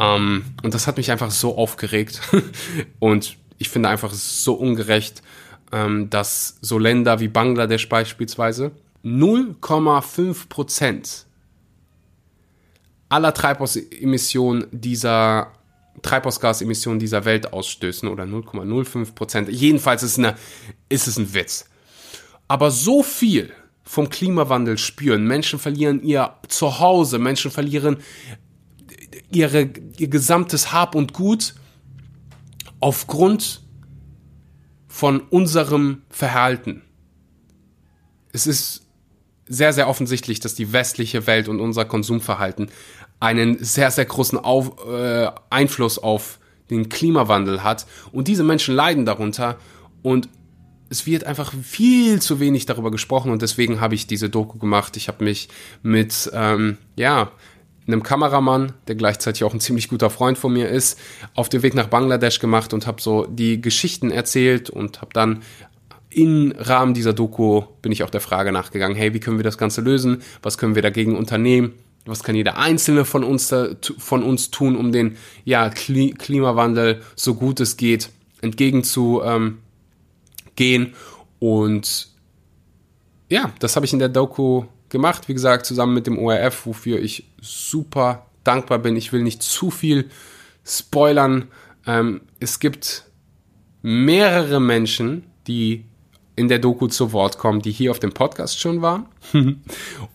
Ähm, 0.00 0.44
und 0.62 0.74
das 0.74 0.86
hat 0.86 0.96
mich 0.96 1.10
einfach 1.10 1.30
so 1.30 1.56
aufgeregt. 1.56 2.20
und 2.98 3.36
ich 3.58 3.68
finde 3.68 3.88
einfach 3.88 4.12
so 4.12 4.54
ungerecht, 4.54 5.22
ähm, 5.72 6.08
dass 6.10 6.58
so 6.60 6.78
Länder 6.78 7.20
wie 7.20 7.28
Bangladesch 7.28 7.88
beispielsweise 7.88 8.72
0,5 9.04 10.48
Prozent 10.48 11.26
aller 13.08 13.32
Treibhausemissionen 13.32 14.66
dieser 14.70 15.52
Treibhausgasemissionen 16.02 16.98
dieser 16.98 17.24
Welt 17.24 17.52
ausstößen 17.52 18.08
oder 18.08 18.24
0,05 18.24 19.14
Prozent. 19.14 19.48
Jedenfalls 19.48 20.02
ist, 20.02 20.18
eine, 20.18 20.36
ist 20.88 21.08
es 21.08 21.16
ein 21.16 21.32
Witz. 21.32 21.68
Aber 22.48 22.70
so 22.70 23.02
viel 23.02 23.52
vom 23.82 24.08
Klimawandel 24.08 24.78
spüren. 24.78 25.26
Menschen 25.26 25.58
verlieren 25.58 26.02
ihr 26.02 26.34
Zuhause, 26.48 27.18
Menschen 27.18 27.50
verlieren 27.50 27.98
ihre, 29.30 29.70
ihr 29.98 30.08
gesamtes 30.08 30.72
Hab 30.72 30.94
und 30.94 31.12
Gut 31.12 31.54
aufgrund 32.80 33.62
von 34.88 35.20
unserem 35.20 36.02
Verhalten. 36.10 36.82
Es 38.32 38.46
ist 38.46 38.85
sehr, 39.48 39.72
sehr 39.72 39.88
offensichtlich, 39.88 40.40
dass 40.40 40.54
die 40.54 40.72
westliche 40.72 41.26
Welt 41.26 41.48
und 41.48 41.60
unser 41.60 41.84
Konsumverhalten 41.84 42.70
einen 43.20 43.62
sehr, 43.62 43.90
sehr 43.90 44.04
großen 44.04 44.38
auf, 44.38 44.86
äh, 44.86 45.28
Einfluss 45.50 45.98
auf 45.98 46.38
den 46.70 46.88
Klimawandel 46.88 47.62
hat. 47.62 47.86
Und 48.12 48.28
diese 48.28 48.44
Menschen 48.44 48.74
leiden 48.74 49.06
darunter. 49.06 49.56
Und 50.02 50.28
es 50.88 51.06
wird 51.06 51.24
einfach 51.24 51.52
viel 51.62 52.20
zu 52.20 52.40
wenig 52.40 52.66
darüber 52.66 52.90
gesprochen. 52.90 53.30
Und 53.30 53.42
deswegen 53.42 53.80
habe 53.80 53.94
ich 53.94 54.06
diese 54.06 54.28
Doku 54.28 54.58
gemacht. 54.58 54.96
Ich 54.96 55.08
habe 55.08 55.24
mich 55.24 55.48
mit, 55.82 56.30
ähm, 56.34 56.78
ja, 56.96 57.32
einem 57.86 58.02
Kameramann, 58.02 58.72
der 58.88 58.96
gleichzeitig 58.96 59.44
auch 59.44 59.54
ein 59.54 59.60
ziemlich 59.60 59.88
guter 59.88 60.10
Freund 60.10 60.38
von 60.38 60.52
mir 60.52 60.68
ist, 60.68 60.98
auf 61.34 61.48
den 61.48 61.62
Weg 61.62 61.74
nach 61.74 61.86
Bangladesch 61.86 62.40
gemacht 62.40 62.74
und 62.74 62.86
habe 62.86 63.00
so 63.00 63.26
die 63.26 63.60
Geschichten 63.60 64.10
erzählt 64.10 64.70
und 64.70 65.00
habe 65.00 65.12
dann 65.12 65.42
im 66.16 66.54
Rahmen 66.56 66.94
dieser 66.94 67.12
Doku 67.12 67.64
bin 67.82 67.92
ich 67.92 68.02
auch 68.02 68.08
der 68.08 68.22
Frage 68.22 68.50
nachgegangen, 68.50 68.96
hey, 68.96 69.12
wie 69.12 69.20
können 69.20 69.38
wir 69.38 69.44
das 69.44 69.58
Ganze 69.58 69.82
lösen? 69.82 70.22
Was 70.42 70.56
können 70.56 70.74
wir 70.74 70.80
dagegen 70.80 71.14
unternehmen? 71.14 71.74
Was 72.06 72.22
kann 72.22 72.34
jeder 72.34 72.56
Einzelne 72.56 73.04
von 73.04 73.22
uns, 73.22 73.48
da, 73.48 73.68
von 73.98 74.22
uns 74.22 74.50
tun, 74.50 74.76
um 74.76 74.92
den 74.92 75.18
ja, 75.44 75.68
Klimawandel 75.68 77.02
so 77.16 77.34
gut 77.34 77.60
es 77.60 77.76
geht 77.76 78.08
entgegenzugehen? 78.40 79.58
Ähm, 80.58 80.94
Und 81.38 82.08
ja, 83.28 83.52
das 83.58 83.76
habe 83.76 83.84
ich 83.84 83.92
in 83.92 83.98
der 83.98 84.08
Doku 84.08 84.64
gemacht, 84.88 85.28
wie 85.28 85.34
gesagt, 85.34 85.66
zusammen 85.66 85.92
mit 85.92 86.06
dem 86.06 86.18
ORF, 86.18 86.64
wofür 86.64 86.98
ich 86.98 87.28
super 87.42 88.24
dankbar 88.42 88.78
bin. 88.78 88.96
Ich 88.96 89.12
will 89.12 89.22
nicht 89.22 89.42
zu 89.42 89.70
viel 89.70 90.08
spoilern. 90.64 91.48
Ähm, 91.86 92.22
es 92.40 92.58
gibt 92.58 93.04
mehrere 93.82 94.60
Menschen, 94.60 95.24
die 95.46 95.84
in 96.36 96.48
der 96.48 96.58
Doku 96.58 96.86
zu 96.86 97.12
Wort 97.12 97.38
kommen, 97.38 97.62
die 97.62 97.72
hier 97.72 97.90
auf 97.90 97.98
dem 97.98 98.12
Podcast 98.12 98.60
schon 98.60 98.82
waren. 98.82 99.06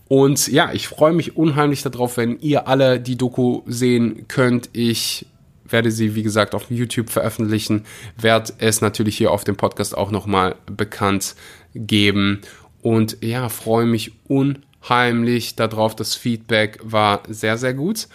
Und 0.08 0.48
ja, 0.48 0.72
ich 0.72 0.88
freue 0.88 1.12
mich 1.12 1.36
unheimlich 1.36 1.82
darauf, 1.82 2.16
wenn 2.16 2.38
ihr 2.40 2.68
alle 2.68 3.00
die 3.00 3.16
Doku 3.16 3.62
sehen 3.66 4.26
könnt. 4.28 4.70
Ich 4.72 5.26
werde 5.64 5.90
sie, 5.90 6.14
wie 6.14 6.22
gesagt, 6.22 6.54
auf 6.54 6.70
YouTube 6.70 7.10
veröffentlichen, 7.10 7.84
werde 8.16 8.52
es 8.58 8.80
natürlich 8.80 9.16
hier 9.16 9.32
auf 9.32 9.44
dem 9.44 9.56
Podcast 9.56 9.96
auch 9.96 10.10
nochmal 10.10 10.54
bekannt 10.66 11.34
geben. 11.74 12.42
Und 12.82 13.18
ja, 13.20 13.48
freue 13.48 13.86
mich 13.86 14.12
unheimlich 14.28 15.56
darauf. 15.56 15.96
Das 15.96 16.14
Feedback 16.14 16.78
war 16.82 17.22
sehr, 17.28 17.58
sehr 17.58 17.74
gut. 17.74 18.08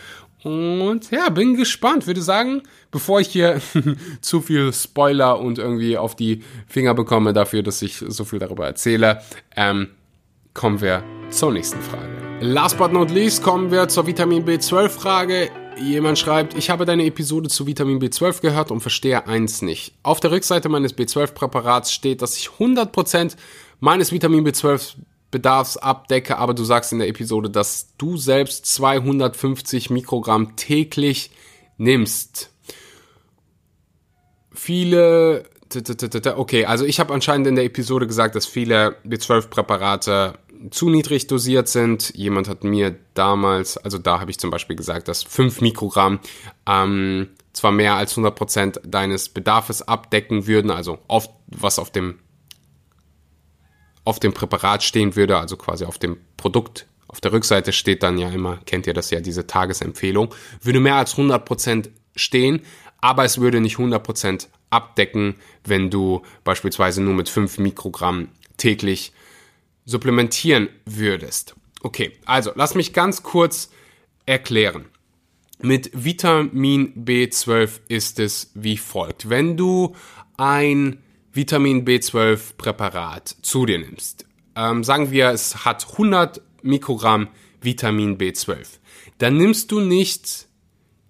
Und 0.43 1.11
ja, 1.11 1.29
bin 1.29 1.55
gespannt. 1.55 2.07
Würde 2.07 2.21
sagen, 2.21 2.61
bevor 2.91 3.19
ich 3.19 3.27
hier 3.27 3.59
zu 4.21 4.41
viel 4.41 4.71
Spoiler 4.71 5.39
und 5.39 5.57
irgendwie 5.57 5.97
auf 5.97 6.15
die 6.15 6.43
Finger 6.67 6.93
bekomme 6.93 7.33
dafür, 7.33 7.63
dass 7.63 7.81
ich 7.81 7.97
so 8.07 8.23
viel 8.23 8.39
darüber 8.39 8.65
erzähle, 8.65 9.21
ähm, 9.55 9.89
kommen 10.53 10.81
wir 10.81 11.03
zur 11.29 11.51
nächsten 11.51 11.81
Frage. 11.81 12.17
Last 12.39 12.77
but 12.77 12.93
not 12.93 13.09
least 13.09 13.41
kommen 13.41 13.71
wir 13.71 13.87
zur 13.87 14.05
Vitamin 14.05 14.45
B12 14.45 14.89
Frage. 14.89 15.49
Jemand 15.79 16.17
schreibt, 16.17 16.55
ich 16.55 16.69
habe 16.69 16.85
deine 16.85 17.05
Episode 17.05 17.49
zu 17.49 17.67
Vitamin 17.67 17.99
B12 17.99 18.41
gehört 18.41 18.71
und 18.71 18.81
verstehe 18.81 19.27
eins 19.27 19.61
nicht. 19.61 19.93
Auf 20.01 20.19
der 20.19 20.31
Rückseite 20.31 20.69
meines 20.69 20.95
B12-Präparats 20.95 21.91
steht, 21.91 22.21
dass 22.21 22.35
ich 22.35 22.49
100% 22.59 23.35
meines 23.79 24.11
Vitamin 24.11 24.45
B12 24.45 24.95
Bedarfsabdecke, 25.31 26.37
aber 26.37 26.53
du 26.53 26.63
sagst 26.63 26.93
in 26.93 26.99
der 26.99 27.09
Episode, 27.09 27.49
dass 27.49 27.95
du 27.97 28.17
selbst 28.17 28.65
250 28.65 29.89
Mikrogramm 29.89 30.55
täglich 30.55 31.31
nimmst. 31.77 32.51
Viele, 34.51 35.43
okay, 36.35 36.65
also 36.65 36.85
ich 36.85 36.99
habe 36.99 37.13
anscheinend 37.13 37.47
in 37.47 37.55
der 37.55 37.65
Episode 37.65 38.07
gesagt, 38.07 38.35
dass 38.35 38.45
viele 38.45 38.95
B12-Präparate 39.05 40.39
zu 40.71 40.89
niedrig 40.89 41.27
dosiert 41.27 41.67
sind. 41.67 42.13
Jemand 42.15 42.47
hat 42.47 42.63
mir 42.63 42.95
damals, 43.13 43.77
also 43.77 43.97
da 43.97 44.19
habe 44.19 44.31
ich 44.31 44.39
zum 44.39 44.49
Beispiel 44.49 44.75
gesagt, 44.75 45.07
dass 45.07 45.23
5 45.23 45.61
Mikrogramm 45.61 46.19
ähm, 46.65 47.29
zwar 47.53 47.71
mehr 47.71 47.95
als 47.95 48.15
100% 48.15 48.81
deines 48.87 49.29
Bedarfs 49.29 49.81
abdecken 49.81 50.47
würden, 50.47 50.71
also 50.71 50.99
oft 51.07 51.31
was 51.47 51.79
auf 51.79 51.91
dem 51.91 52.19
auf 54.07 54.19
dem 54.19 54.31
Präparat 54.31 54.83
stehen 54.83 55.17
würde, 55.17 55.37
also 55.37 55.57
quasi 55.57 55.83
auf 55.83 55.97
dem 55.97 56.15
Produkt, 56.37 56.87
auf 57.09 57.19
der 57.19 57.33
Rückseite 57.33 57.73
steht 57.73 58.03
dann 58.03 58.17
ja 58.17 58.29
immer, 58.29 58.55
kennt 58.65 58.87
ihr 58.87 58.93
das 58.93 59.11
ja, 59.11 59.19
diese 59.19 59.47
Tagesempfehlung, 59.47 60.33
würde 60.61 60.79
mehr 60.79 60.95
als 60.95 61.17
100% 61.17 61.89
stehen, 62.15 62.61
aber 63.01 63.25
es 63.25 63.41
würde 63.41 63.59
nicht 63.59 63.75
100% 63.75 64.47
abdecken, 64.69 65.35
wenn 65.65 65.89
du 65.89 66.21
beispielsweise 66.45 67.01
nur 67.01 67.15
mit 67.15 67.27
5 67.27 67.57
Mikrogramm 67.57 68.29
täglich 68.55 69.11
supplementieren 69.83 70.69
würdest. 70.85 71.55
Okay, 71.81 72.13
also 72.25 72.51
lass 72.55 72.75
mich 72.75 72.93
ganz 72.93 73.23
kurz 73.23 73.71
erklären. 74.25 74.85
Mit 75.59 75.91
Vitamin 75.93 76.93
B12 76.95 77.81
ist 77.89 78.19
es 78.19 78.51
wie 78.53 78.77
folgt. 78.77 79.29
Wenn 79.29 79.57
du 79.57 79.97
ein 80.37 81.03
Vitamin 81.37 81.85
B12 81.85 82.57
Präparat 82.57 83.37
zu 83.41 83.65
dir 83.65 83.79
nimmst, 83.79 84.25
ähm, 84.55 84.83
sagen 84.83 85.11
wir, 85.11 85.29
es 85.29 85.63
hat 85.63 85.87
100 85.93 86.41
Mikrogramm 86.63 87.29
Vitamin 87.61 88.17
B12, 88.17 88.79
dann 89.19 89.37
nimmst 89.37 89.71
du 89.71 89.79
nicht 89.79 90.47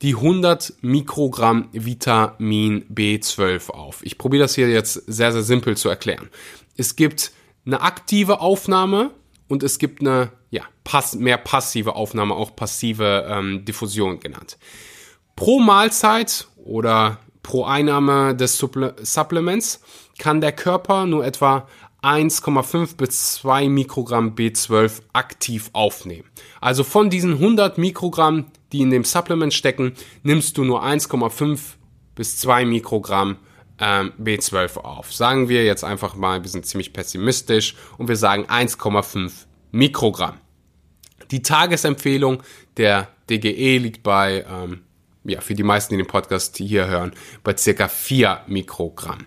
die 0.03 0.15
100 0.15 0.73
Mikrogramm 0.81 1.69
Vitamin 1.71 2.85
B12 2.93 3.71
auf. 3.71 4.05
Ich 4.05 4.19
probiere 4.19 4.43
das 4.43 4.53
hier 4.53 4.69
jetzt 4.69 4.93
sehr, 5.07 5.31
sehr 5.31 5.41
simpel 5.41 5.75
zu 5.75 5.89
erklären. 5.89 6.29
es 6.75 6.95
gibt 6.95 7.31
eine 7.65 7.81
aktive 7.81 8.39
Aufnahme 8.39 9.11
und 9.47 9.63
es 9.63 9.79
gibt 9.79 10.01
eine 10.01 10.31
ja, 10.49 10.63
pass 10.83 11.15
mehr 11.15 11.37
passive 11.37 11.95
Aufnahme, 11.95 12.35
auch 12.35 12.55
passive 12.55 13.27
ähm, 13.29 13.65
Diffusion 13.65 14.19
genannt. 14.19 14.57
Pro 15.35 15.59
Mahlzeit 15.59 16.47
oder 16.57 17.19
pro 17.47 17.63
Einnahme 17.63 18.35
des 18.35 18.57
Supple 18.57 18.93
Supplements 19.01 19.79
kann 20.19 20.41
der 20.41 20.51
Körper 20.51 21.05
nur 21.05 21.25
etwa 21.25 21.65
1,5 22.03 22.97
bis 22.97 23.35
2 23.35 23.69
Mikrogramm 23.69 24.35
B12 24.35 25.01
aktiv 25.13 25.69
aufnehmen. 25.71 26.25
Also 26.59 26.83
von 26.83 27.09
diesen 27.09 27.35
100 27.35 27.77
Mikrogramm, 27.77 28.47
die 28.73 28.81
in 28.81 28.91
dem 28.91 29.05
Supplement 29.05 29.53
stecken, 29.53 29.93
nimmst 30.23 30.57
du 30.57 30.65
nur 30.65 30.83
1,5 30.83 31.57
bis 32.15 32.37
2 32.37 32.65
Mikrogramm 32.65 33.37
ähm, 33.79 34.11
B12 34.21 34.79
auf. 34.79 35.13
Sagen 35.13 35.47
wir 35.47 35.63
jetzt 35.63 35.85
einfach 35.85 36.15
mal, 36.15 36.43
wir 36.43 36.49
sind 36.49 36.65
ziemlich 36.65 36.91
pessimistisch 36.91 37.75
und 37.97 38.09
wir 38.09 38.17
sagen 38.17 38.43
1,5 38.47 39.31
Mikrogramm. 39.71 40.37
Die 41.31 41.43
Tagesempfehlung 41.43 42.43
der 42.75 43.07
DGE 43.29 43.77
liegt 43.77 44.03
bei, 44.03 44.45
ähm, 44.51 44.81
ja, 45.27 45.41
für 45.41 45.53
die 45.53 45.63
meisten, 45.63 45.93
die 45.93 45.97
den 45.97 46.07
Podcast 46.07 46.57
hier 46.57 46.87
hören, 46.87 47.11
bei 47.43 47.55
circa 47.55 47.87
4 47.87 48.41
Mikrogramm. 48.47 49.25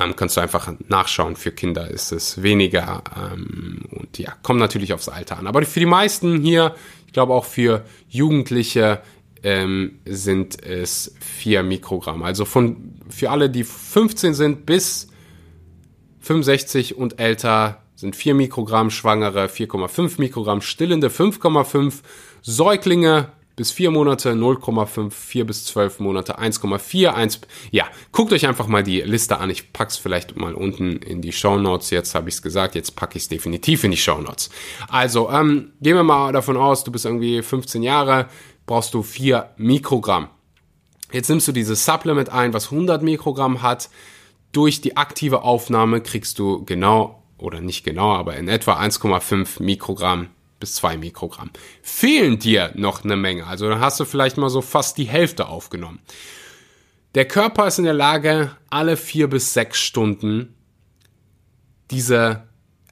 Ähm, 0.00 0.16
kannst 0.16 0.36
du 0.36 0.40
einfach 0.40 0.72
nachschauen. 0.88 1.36
Für 1.36 1.52
Kinder 1.52 1.88
ist 1.88 2.12
es 2.12 2.42
weniger 2.42 3.02
ähm, 3.16 3.82
und 3.90 4.18
ja, 4.18 4.32
kommt 4.42 4.58
natürlich 4.58 4.92
aufs 4.92 5.08
Alter 5.08 5.38
an. 5.38 5.46
Aber 5.46 5.62
für 5.64 5.80
die 5.80 5.86
meisten 5.86 6.40
hier, 6.40 6.74
ich 7.06 7.12
glaube 7.12 7.34
auch 7.34 7.44
für 7.44 7.84
Jugendliche, 8.08 9.02
ähm, 9.42 9.98
sind 10.06 10.62
es 10.64 11.14
4 11.20 11.62
Mikrogramm. 11.62 12.22
Also 12.22 12.44
von, 12.44 12.94
für 13.08 13.30
alle, 13.30 13.50
die 13.50 13.64
15 13.64 14.34
sind 14.34 14.66
bis 14.66 15.08
65 16.20 16.96
und 16.96 17.18
älter, 17.18 17.82
sind 17.94 18.16
4 18.16 18.34
Mikrogramm, 18.34 18.90
Schwangere 18.90 19.46
4,5 19.46 20.14
Mikrogramm, 20.18 20.60
Stillende 20.60 21.08
5,5, 21.08 22.00
Säuglinge 22.40 23.28
bis 23.56 23.70
4 23.72 23.90
Monate 23.90 24.32
0,5, 24.32 25.10
4 25.10 25.46
bis 25.46 25.64
12 25.66 26.00
Monate 26.00 26.38
1,4, 26.38 27.08
1, 27.08 27.40
ja, 27.70 27.86
guckt 28.10 28.32
euch 28.32 28.46
einfach 28.46 28.66
mal 28.66 28.82
die 28.82 29.00
Liste 29.00 29.38
an. 29.38 29.50
Ich 29.50 29.72
pack's 29.72 29.96
vielleicht 29.96 30.36
mal 30.36 30.54
unten 30.54 30.96
in 30.96 31.20
die 31.20 31.32
Show 31.32 31.58
Notes. 31.58 31.90
Jetzt 31.90 32.14
habe 32.14 32.28
ich's 32.28 32.42
gesagt, 32.42 32.74
jetzt 32.74 32.96
packe 32.96 33.16
ich 33.16 33.24
es 33.24 33.28
definitiv 33.28 33.84
in 33.84 33.90
die 33.90 33.96
Show 33.96 34.18
Notes. 34.18 34.50
Also, 34.88 35.30
ähm, 35.30 35.72
gehen 35.80 35.96
wir 35.96 36.04
mal 36.04 36.32
davon 36.32 36.56
aus, 36.56 36.84
du 36.84 36.92
bist 36.92 37.04
irgendwie 37.04 37.42
15 37.42 37.82
Jahre, 37.82 38.28
brauchst 38.66 38.94
du 38.94 39.02
4 39.02 39.50
Mikrogramm. 39.56 40.28
Jetzt 41.12 41.28
nimmst 41.28 41.46
du 41.46 41.52
dieses 41.52 41.84
Supplement 41.84 42.30
ein, 42.30 42.54
was 42.54 42.72
100 42.72 43.02
Mikrogramm 43.02 43.60
hat. 43.60 43.90
Durch 44.52 44.80
die 44.80 44.96
aktive 44.96 45.42
Aufnahme 45.42 46.00
kriegst 46.00 46.38
du 46.38 46.64
genau, 46.64 47.22
oder 47.38 47.60
nicht 47.60 47.84
genau, 47.84 48.14
aber 48.14 48.36
in 48.36 48.48
etwa 48.48 48.78
1,5 48.78 49.62
Mikrogramm 49.62 50.28
bis 50.62 50.76
2 50.76 50.96
Mikrogramm. 50.96 51.50
Fehlen 51.82 52.38
dir 52.38 52.70
noch 52.76 53.02
eine 53.02 53.16
Menge, 53.16 53.48
also 53.48 53.68
dann 53.68 53.80
hast 53.80 53.98
du 53.98 54.04
vielleicht 54.04 54.36
mal 54.36 54.48
so 54.48 54.62
fast 54.62 54.96
die 54.96 55.08
Hälfte 55.08 55.48
aufgenommen. 55.48 55.98
Der 57.16 57.26
Körper 57.26 57.66
ist 57.66 57.78
in 57.78 57.84
der 57.84 57.94
Lage, 57.94 58.56
alle 58.70 58.96
4 58.96 59.28
bis 59.28 59.52
6 59.54 59.76
Stunden 59.76 60.54
diese 61.90 62.44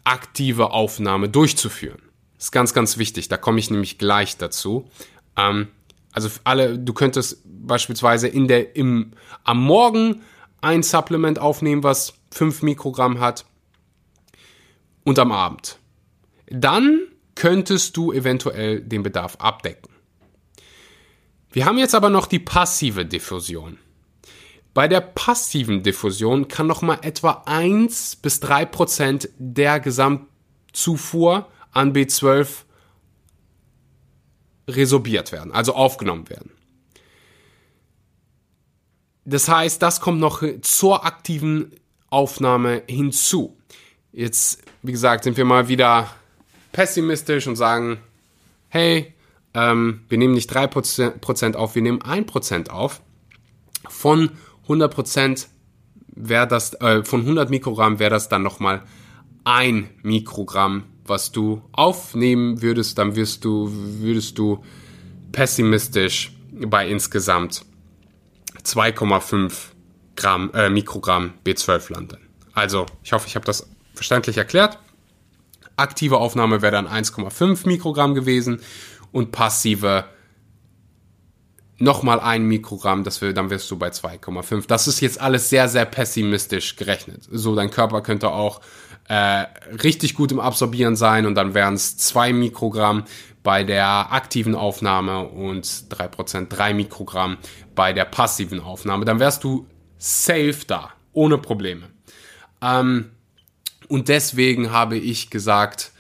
aktive 0.03 0.73
Aufnahme 0.73 1.29
durchzuführen. 1.29 2.03
Das 2.35 2.47
ist 2.47 2.51
ganz, 2.51 2.75
ganz 2.75 2.99
wichtig. 2.99 3.29
Da 3.29 3.37
komme 3.37 3.61
ich 3.61 3.71
nämlich 3.71 3.99
gleich 3.99 4.37
dazu. 4.37 4.91
Ähm, 5.37 5.69
also 6.11 6.29
alle, 6.43 6.77
du 6.77 6.93
könntest 6.93 7.41
beispielsweise 7.45 8.27
in 8.27 8.49
der, 8.49 8.75
im, 8.75 9.13
am 9.45 9.63
Morgen 9.63 10.23
ein 10.61 10.83
Supplement 10.83 11.39
aufnehmen, 11.39 11.85
was 11.85 12.15
5 12.33 12.63
Mikrogramm 12.63 13.21
hat 13.21 13.45
und 15.05 15.21
am 15.21 15.31
Abend. 15.31 15.79
Dann 16.49 17.07
könntest 17.35 17.97
du 17.97 18.13
eventuell 18.13 18.81
den 18.81 19.03
Bedarf 19.03 19.37
abdecken. 19.37 19.91
Wir 21.53 21.65
haben 21.65 21.79
jetzt 21.79 21.95
aber 21.95 22.11
noch 22.11 22.27
die 22.27 22.39
passive 22.39 23.05
Diffusion. 23.05 23.79
Bei 24.73 24.87
der 24.87 25.01
passiven 25.01 25.83
Diffusion 25.83 26.47
kann 26.47 26.69
noch 26.69 26.83
mal 26.83 27.01
etwa 27.03 27.43
1 27.47 28.17
bis 28.17 28.39
3 28.41 28.67
Prozent 28.67 29.29
der 29.39 29.81
Gesamtzufuhr 29.81 31.49
an 31.73 31.93
B12 31.93 32.65
resorbiert 34.69 35.33
werden, 35.33 35.51
also 35.53 35.75
aufgenommen 35.75 36.29
werden. 36.29 36.53
Das 39.25 39.49
heißt, 39.49 39.83
das 39.83 40.01
kommt 40.01 40.21
noch 40.21 40.43
zur 40.63 41.05
aktiven 41.05 41.73
Aufnahme 42.09 42.83
hinzu. 42.89 43.57
Jetzt, 44.13 44.63
wie 44.83 44.93
gesagt, 44.93 45.25
sind 45.25 45.37
wir 45.37 45.45
mal 45.45 45.69
wieder 45.69 46.15
pessimistisch 46.73 47.47
und 47.47 47.57
sagen, 47.57 47.99
hey, 48.69 49.15
ähm, 49.55 50.01
wir 50.09 50.19
nehmen 50.19 50.35
nicht 50.35 50.55
3% 50.55 51.55
auf, 51.55 51.75
wir 51.75 51.83
nehmen 51.83 52.01
1% 52.01 52.71
auf. 52.71 53.01
Von 53.89 54.31
100% 54.69 55.47
wäre 56.09 56.47
das, 56.47 56.75
äh, 56.81 57.03
von 57.05 57.23
100 57.23 57.51
Mikrogramm 57.51 57.99
wäre 57.99 58.11
das 58.11 58.29
dann 58.29 58.43
nochmal 58.43 58.83
ein 59.45 59.91
Mikrogramm 60.03 60.85
was 61.11 61.33
du 61.33 61.61
aufnehmen 61.73 62.63
würdest, 62.63 62.97
dann 62.97 63.17
wirst 63.17 63.45
du, 63.45 63.69
würdest 63.71 64.39
du 64.39 64.65
pessimistisch 65.33 66.33
bei 66.53 66.89
insgesamt 66.89 67.67
2,5 68.65 69.53
Gramm, 70.17 70.51
äh, 70.55 70.71
Mikrogramm 70.71 71.35
B12 71.45 71.93
landen. 71.93 72.19
Also, 72.53 72.87
ich 73.03 73.13
hoffe, 73.13 73.27
ich 73.27 73.35
habe 73.35 73.45
das 73.45 73.69
verständlich 73.95 74.39
erklärt. 74.39 74.79
Aktive 75.77 76.19
Aufnahme 76.19 76.63
wäre 76.63 76.73
dann 76.73 76.87
1,5 76.87 77.67
Mikrogramm 77.67 78.15
gewesen 78.15 78.61
und 79.13 79.33
passive 79.33 80.05
nochmal 81.79 82.21
ein 82.21 82.45
Mikrogramm, 82.45 83.05
das 83.05 83.23
wir, 83.23 83.33
dann 83.33 83.51
wirst 83.51 83.71
du 83.71 83.79
bei 83.79 83.89
2,5. 83.89 84.67
Das 84.69 84.87
ist 84.87 85.01
jetzt 85.01 85.21
alles 85.21 85.49
sehr, 85.49 85.69
sehr 85.69 85.87
pessimistisch 85.87 86.77
gerechnet. 86.77 87.27
So, 87.31 87.57
dein 87.57 87.71
Körper 87.71 88.03
könnte 88.03 88.31
auch 88.31 88.61
äh, 89.09 89.47
richtig 89.83 90.15
gut 90.15 90.31
im 90.31 90.41
Absorbieren 90.41 90.95
sein 90.95 91.27
und 91.27 91.35
dann 91.35 91.55
wären 91.55 91.75
es 91.75 91.97
zwei 91.97 92.33
Mikrogramm 92.33 93.05
bei 93.43 93.65
der 93.65 94.13
aktiven 94.13 94.55
Aufnahme 94.55 95.27
und 95.27 95.65
3%, 95.67 96.49
3 96.49 96.75
Mikrogramm 96.75 97.39
bei 97.75 97.93
der 97.95 98.05
passiven 98.05 98.61
Aufnahme. 98.61 99.07
Dann 99.07 99.19
wärst 99.19 99.43
du 99.45 99.67
safe 99.97 100.61
da, 100.67 100.91
ohne 101.13 101.39
Probleme. 101.39 101.89
Ähm, 102.63 103.11
und 103.91 104.09
deswegen 104.09 104.71
habe 104.71 104.97
ich 104.97 105.31
gesagt, 105.31 105.91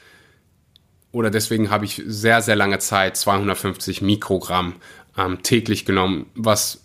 oder 1.11 1.29
deswegen 1.29 1.70
habe 1.70 1.85
ich 1.85 2.00
sehr, 2.07 2.40
sehr 2.40 2.55
lange 2.55 2.79
Zeit 2.79 3.16
250 3.16 4.00
Mikrogramm 4.00 4.76
ähm, 5.18 5.42
täglich 5.42 5.85
genommen, 5.85 6.26
was 6.37 6.85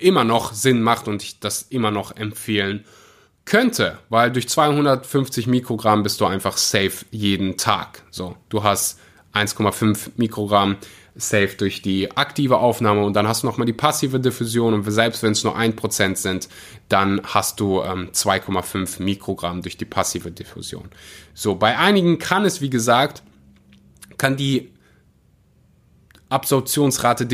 immer 0.00 0.24
noch 0.24 0.52
Sinn 0.54 0.82
macht 0.82 1.06
und 1.06 1.22
ich 1.22 1.38
das 1.38 1.62
immer 1.62 1.92
noch 1.92 2.16
empfehlen 2.16 2.84
könnte, 3.44 3.98
weil 4.08 4.32
durch 4.32 4.48
250 4.48 5.46
Mikrogramm 5.46 6.02
bist 6.02 6.20
du 6.20 6.26
einfach 6.26 6.56
safe 6.56 7.06
jeden 7.12 7.56
Tag. 7.56 8.02
So, 8.10 8.36
du 8.48 8.64
hast 8.64 8.98
1,5 9.34 10.10
Mikrogramm 10.16 10.78
safe 11.16 11.56
durch 11.56 11.82
die 11.82 12.16
aktive 12.16 12.58
Aufnahme 12.58 13.04
und 13.04 13.14
dann 13.14 13.26
hast 13.26 13.42
du 13.42 13.46
nochmal 13.46 13.66
die 13.66 13.72
passive 13.72 14.20
Diffusion 14.20 14.74
und 14.74 14.90
selbst 14.90 15.22
wenn 15.22 15.32
es 15.32 15.44
nur 15.44 15.56
1% 15.56 16.16
sind, 16.16 16.48
dann 16.88 17.20
hast 17.24 17.60
du 17.60 17.82
ähm, 17.82 18.10
2,5 18.12 19.02
Mikrogramm 19.02 19.62
durch 19.62 19.76
die 19.76 19.84
passive 19.84 20.30
Diffusion. 20.30 20.88
So, 21.34 21.54
bei 21.56 21.78
einigen 21.78 22.18
kann 22.18 22.44
es, 22.44 22.60
wie 22.60 22.70
gesagt, 22.70 23.22
kann 24.18 24.36
die 24.36 24.70
Absorptionsrate 26.28 27.26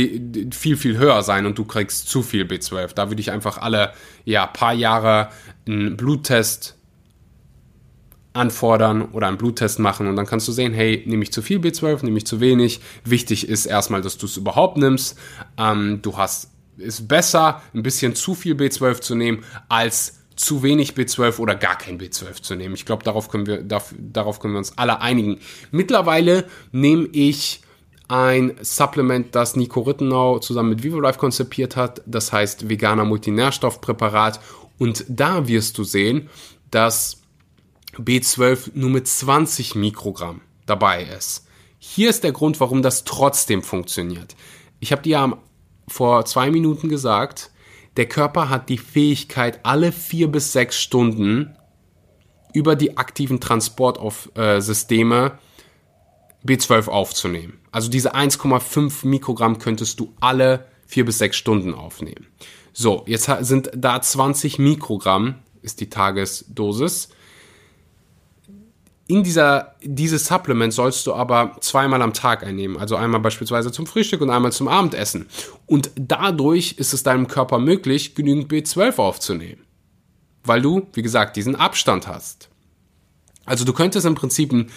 viel, 0.52 0.76
viel 0.76 0.96
höher 0.96 1.22
sein 1.22 1.44
und 1.44 1.58
du 1.58 1.64
kriegst 1.64 2.08
zu 2.08 2.22
viel 2.22 2.44
B12. 2.44 2.94
Da 2.94 3.10
würde 3.10 3.20
ich 3.20 3.30
einfach 3.30 3.58
alle 3.58 3.92
ja, 4.24 4.46
paar 4.46 4.72
Jahre 4.72 5.28
einen 5.66 5.98
Bluttest 5.98 6.76
anfordern 8.36 9.02
oder 9.12 9.26
einen 9.26 9.38
Bluttest 9.38 9.78
machen 9.78 10.06
und 10.06 10.16
dann 10.16 10.26
kannst 10.26 10.46
du 10.46 10.52
sehen, 10.52 10.72
hey, 10.72 11.02
nehme 11.06 11.22
ich 11.22 11.32
zu 11.32 11.42
viel 11.42 11.58
B12, 11.58 12.04
nehme 12.04 12.18
ich 12.18 12.26
zu 12.26 12.40
wenig. 12.40 12.80
Wichtig 13.04 13.48
ist 13.48 13.66
erstmal, 13.66 14.02
dass 14.02 14.18
du 14.18 14.26
es 14.26 14.36
überhaupt 14.36 14.76
nimmst. 14.76 15.18
Ähm, 15.58 16.00
du 16.02 16.16
hast, 16.16 16.50
ist 16.76 17.08
besser, 17.08 17.62
ein 17.74 17.82
bisschen 17.82 18.14
zu 18.14 18.34
viel 18.34 18.54
B12 18.54 19.00
zu 19.00 19.14
nehmen, 19.14 19.44
als 19.68 20.20
zu 20.36 20.62
wenig 20.62 20.92
B12 20.92 21.38
oder 21.38 21.54
gar 21.54 21.78
kein 21.78 21.98
B12 21.98 22.42
zu 22.42 22.54
nehmen. 22.54 22.74
Ich 22.74 22.84
glaube, 22.84 23.02
darauf 23.04 23.28
können 23.30 23.46
wir, 23.46 23.62
darauf 23.62 24.38
können 24.38 24.54
wir 24.54 24.58
uns 24.58 24.76
alle 24.76 25.00
einigen. 25.00 25.38
Mittlerweile 25.70 26.44
nehme 26.72 27.08
ich 27.12 27.62
ein 28.08 28.54
Supplement, 28.60 29.34
das 29.34 29.56
Nico 29.56 29.80
Rittenau 29.80 30.38
zusammen 30.38 30.70
mit 30.70 30.82
VivoLife 30.82 31.18
konzipiert 31.18 31.74
hat. 31.74 32.02
Das 32.06 32.32
heißt 32.32 32.68
veganer 32.68 33.04
Multinährstoffpräparat. 33.04 34.40
Und 34.78 35.04
da 35.08 35.48
wirst 35.48 35.78
du 35.78 35.84
sehen, 35.84 36.28
dass 36.70 37.22
B12 37.98 38.72
nur 38.74 38.90
mit 38.90 39.06
20 39.08 39.74
Mikrogramm 39.74 40.40
dabei 40.66 41.04
ist. 41.04 41.46
Hier 41.78 42.10
ist 42.10 42.24
der 42.24 42.32
Grund, 42.32 42.60
warum 42.60 42.82
das 42.82 43.04
trotzdem 43.04 43.62
funktioniert. 43.62 44.34
Ich 44.80 44.92
habe 44.92 45.02
dir 45.02 45.10
ja 45.10 45.38
vor 45.88 46.24
zwei 46.24 46.50
Minuten 46.50 46.88
gesagt, 46.88 47.50
der 47.96 48.06
Körper 48.06 48.48
hat 48.48 48.68
die 48.68 48.78
Fähigkeit, 48.78 49.60
alle 49.62 49.92
vier 49.92 50.28
bis 50.28 50.52
sechs 50.52 50.80
Stunden 50.80 51.56
über 52.52 52.76
die 52.76 52.96
aktiven 52.96 53.40
Transportsysteme 53.40 55.38
B12 56.44 56.88
aufzunehmen. 56.88 57.60
Also 57.70 57.90
diese 57.90 58.14
1,5 58.14 59.06
Mikrogramm 59.06 59.58
könntest 59.58 60.00
du 60.00 60.14
alle 60.20 60.66
vier 60.86 61.04
bis 61.04 61.18
sechs 61.18 61.36
Stunden 61.36 61.74
aufnehmen. 61.74 62.26
So, 62.72 63.04
jetzt 63.06 63.30
sind 63.40 63.70
da 63.74 64.00
20 64.00 64.58
Mikrogramm, 64.58 65.36
ist 65.62 65.80
die 65.80 65.90
Tagesdosis. 65.90 67.08
In 69.08 69.22
dieser, 69.22 69.76
dieses 69.82 70.26
Supplement 70.26 70.72
sollst 70.72 71.06
du 71.06 71.14
aber 71.14 71.56
zweimal 71.60 72.02
am 72.02 72.12
Tag 72.12 72.42
einnehmen. 72.42 72.76
Also 72.76 72.96
einmal 72.96 73.20
beispielsweise 73.20 73.70
zum 73.70 73.86
Frühstück 73.86 74.20
und 74.20 74.30
einmal 74.30 74.50
zum 74.50 74.66
Abendessen. 74.66 75.28
Und 75.66 75.92
dadurch 75.94 76.74
ist 76.78 76.92
es 76.92 77.04
deinem 77.04 77.28
Körper 77.28 77.60
möglich, 77.60 78.16
genügend 78.16 78.50
B12 78.50 78.98
aufzunehmen. 78.98 79.62
Weil 80.42 80.60
du, 80.60 80.88
wie 80.92 81.02
gesagt, 81.02 81.36
diesen 81.36 81.54
Abstand 81.54 82.08
hast. 82.08 82.48
Also 83.44 83.64
du 83.64 83.72
könntest 83.72 84.06
im 84.06 84.16
Prinzip 84.16 84.52
ein, 84.52 84.70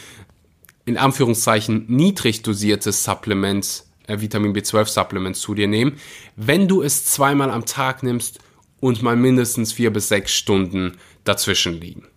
in 0.86 0.98
Anführungszeichen, 0.98 1.86
niedrig 1.88 2.44
dosiertes 2.44 3.04
Supplement 3.04 3.84
äh, 4.06 4.22
Vitamin 4.22 4.54
B12-Supplement 4.54 5.36
zu 5.36 5.56
dir 5.56 5.68
nehmen, 5.68 5.98
wenn 6.36 6.68
du 6.68 6.84
es 6.84 7.06
zweimal 7.06 7.50
am 7.50 7.66
Tag 7.66 8.04
nimmst 8.04 8.40
und 8.80 9.02
mal 9.02 9.16
mindestens 9.16 9.74
vier 9.74 9.92
bis 9.92 10.08
sechs 10.08 10.34
Stunden 10.34 10.98
dazwischen 11.24 11.80
liegen. 11.80 12.08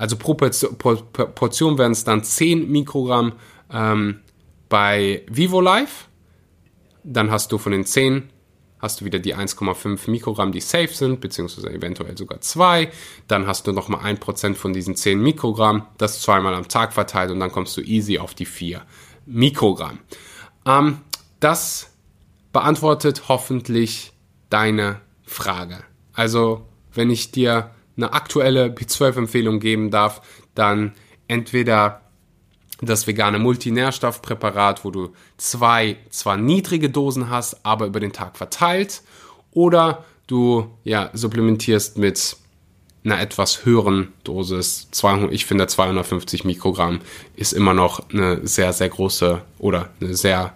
Also 0.00 0.16
pro 0.16 0.32
Portion 0.32 1.76
werden 1.76 1.92
es 1.92 2.04
dann 2.04 2.24
10 2.24 2.70
Mikrogramm 2.70 3.34
ähm, 3.70 4.20
bei 4.70 5.26
VivoLife. 5.28 6.06
Dann 7.04 7.30
hast 7.30 7.52
du 7.52 7.58
von 7.58 7.72
den 7.72 7.84
10 7.84 8.30
hast 8.78 9.02
du 9.02 9.04
wieder 9.04 9.18
die 9.18 9.36
1,5 9.36 10.10
Mikrogramm, 10.10 10.52
die 10.52 10.62
safe 10.62 10.94
sind, 10.94 11.20
beziehungsweise 11.20 11.70
eventuell 11.70 12.16
sogar 12.16 12.40
2. 12.40 12.90
Dann 13.28 13.46
hast 13.46 13.66
du 13.66 13.72
nochmal 13.72 14.00
1% 14.00 14.54
von 14.54 14.72
diesen 14.72 14.96
10 14.96 15.20
Mikrogramm, 15.20 15.86
das 15.98 16.22
zweimal 16.22 16.54
am 16.54 16.66
Tag 16.66 16.94
verteilt 16.94 17.30
und 17.30 17.40
dann 17.40 17.52
kommst 17.52 17.76
du 17.76 17.82
easy 17.82 18.18
auf 18.18 18.32
die 18.32 18.46
4 18.46 18.80
Mikrogramm. 19.26 19.98
Ähm, 20.64 21.02
das 21.40 21.90
beantwortet 22.54 23.28
hoffentlich 23.28 24.14
deine 24.48 25.02
Frage. 25.24 25.84
Also, 26.14 26.66
wenn 26.94 27.10
ich 27.10 27.32
dir 27.32 27.70
eine 28.02 28.12
aktuelle 28.12 28.66
B12-Empfehlung 28.66 29.60
geben 29.60 29.90
darf, 29.90 30.22
dann 30.54 30.92
entweder 31.28 32.00
das 32.80 33.06
vegane 33.06 33.38
Multinährstoffpräparat, 33.38 34.84
wo 34.84 34.90
du 34.90 35.12
zwei 35.36 35.96
zwar 36.08 36.36
niedrige 36.36 36.90
Dosen 36.90 37.28
hast, 37.28 37.64
aber 37.64 37.86
über 37.86 38.00
den 38.00 38.12
Tag 38.12 38.36
verteilt, 38.36 39.02
oder 39.52 40.04
du 40.26 40.70
ja 40.84 41.10
supplementierst 41.12 41.98
mit 41.98 42.36
einer 43.04 43.20
etwas 43.20 43.64
höheren 43.64 44.12
Dosis. 44.24 44.88
Ich 45.30 45.46
finde 45.46 45.66
250 45.66 46.44
Mikrogramm 46.44 47.00
ist 47.34 47.52
immer 47.52 47.74
noch 47.74 48.08
eine 48.10 48.46
sehr, 48.46 48.72
sehr 48.72 48.88
große 48.88 49.42
oder 49.58 49.90
eine 50.00 50.14
sehr 50.14 50.54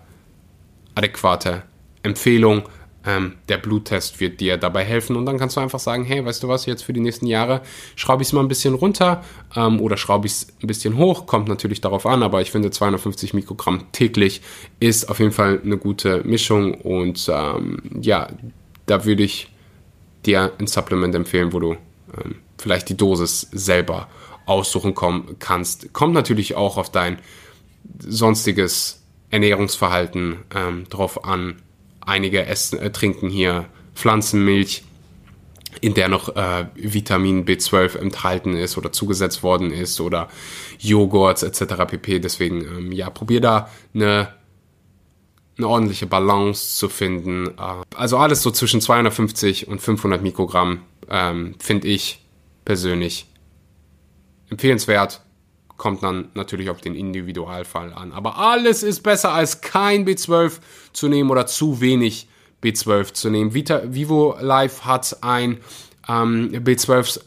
adäquate 0.94 1.62
Empfehlung. 2.02 2.68
Ähm, 3.06 3.34
der 3.48 3.58
Bluttest 3.58 4.20
wird 4.20 4.40
dir 4.40 4.56
dabei 4.56 4.84
helfen 4.84 5.16
und 5.16 5.26
dann 5.26 5.38
kannst 5.38 5.56
du 5.56 5.60
einfach 5.60 5.78
sagen, 5.78 6.04
hey, 6.04 6.24
weißt 6.24 6.42
du 6.42 6.48
was, 6.48 6.66
jetzt 6.66 6.82
für 6.82 6.92
die 6.92 7.00
nächsten 7.00 7.26
Jahre 7.26 7.60
schraube 7.96 8.22
ich 8.22 8.28
es 8.28 8.32
mal 8.32 8.40
ein 8.40 8.48
bisschen 8.48 8.74
runter 8.74 9.22
ähm, 9.54 9.80
oder 9.80 9.96
schraube 9.96 10.26
ich 10.26 10.32
es 10.32 10.46
ein 10.62 10.66
bisschen 10.66 10.96
hoch, 10.96 11.26
kommt 11.26 11.48
natürlich 11.48 11.80
darauf 11.80 12.06
an, 12.06 12.22
aber 12.22 12.40
ich 12.40 12.50
finde 12.50 12.70
250 12.70 13.34
Mikrogramm 13.34 13.92
täglich 13.92 14.40
ist 14.80 15.08
auf 15.08 15.18
jeden 15.18 15.32
Fall 15.32 15.60
eine 15.62 15.76
gute 15.76 16.22
Mischung 16.24 16.74
und 16.74 17.30
ähm, 17.32 17.82
ja, 18.00 18.28
da 18.86 19.04
würde 19.04 19.22
ich 19.22 19.50
dir 20.24 20.52
ein 20.58 20.66
Supplement 20.66 21.14
empfehlen, 21.14 21.52
wo 21.52 21.60
du 21.60 21.72
ähm, 21.72 22.36
vielleicht 22.58 22.88
die 22.88 22.96
Dosis 22.96 23.48
selber 23.52 24.08
aussuchen 24.46 24.94
kommen 24.94 25.36
kannst. 25.38 25.92
Kommt 25.92 26.14
natürlich 26.14 26.54
auch 26.54 26.76
auf 26.76 26.90
dein 26.90 27.18
sonstiges 27.98 29.02
Ernährungsverhalten 29.30 30.38
ähm, 30.54 30.84
drauf 30.88 31.24
an. 31.24 31.62
Einige 32.06 32.46
essen, 32.46 32.78
äh, 32.78 32.90
trinken 32.90 33.28
hier 33.28 33.66
Pflanzenmilch, 33.94 34.84
in 35.80 35.94
der 35.94 36.08
noch 36.08 36.34
äh, 36.36 36.66
Vitamin 36.74 37.44
B12 37.44 37.98
enthalten 37.98 38.56
ist 38.56 38.76
oder 38.78 38.92
zugesetzt 38.92 39.42
worden 39.42 39.72
ist 39.72 40.00
oder 40.00 40.28
Joghurts 40.78 41.42
etc. 41.42 41.84
pp. 41.86 42.20
Deswegen, 42.20 42.62
ähm, 42.62 42.92
ja, 42.92 43.10
probier 43.10 43.40
da 43.40 43.68
eine, 43.92 44.28
eine 45.58 45.68
ordentliche 45.68 46.06
Balance 46.06 46.76
zu 46.76 46.88
finden. 46.88 47.48
Äh, 47.58 47.82
also 47.96 48.18
alles 48.18 48.42
so 48.42 48.50
zwischen 48.50 48.80
250 48.80 49.68
und 49.68 49.80
500 49.80 50.22
Mikrogramm 50.22 50.82
ähm, 51.10 51.54
finde 51.58 51.88
ich 51.88 52.24
persönlich 52.64 53.26
empfehlenswert 54.50 55.20
kommt 55.76 56.02
dann 56.02 56.28
natürlich 56.34 56.70
auf 56.70 56.80
den 56.80 56.94
Individualfall 56.94 57.92
an. 57.92 58.12
Aber 58.12 58.38
alles 58.38 58.82
ist 58.82 59.02
besser 59.02 59.32
als 59.32 59.60
kein 59.60 60.06
B12 60.06 60.60
zu 60.92 61.08
nehmen 61.08 61.30
oder 61.30 61.46
zu 61.46 61.80
wenig 61.80 62.28
B12 62.62 63.12
zu 63.12 63.30
nehmen. 63.30 63.54
Vita, 63.54 63.82
Vivo 63.84 64.36
Life 64.40 64.84
hat 64.84 65.18
ein 65.22 65.58
ähm, 66.08 66.50
B12 66.52 67.20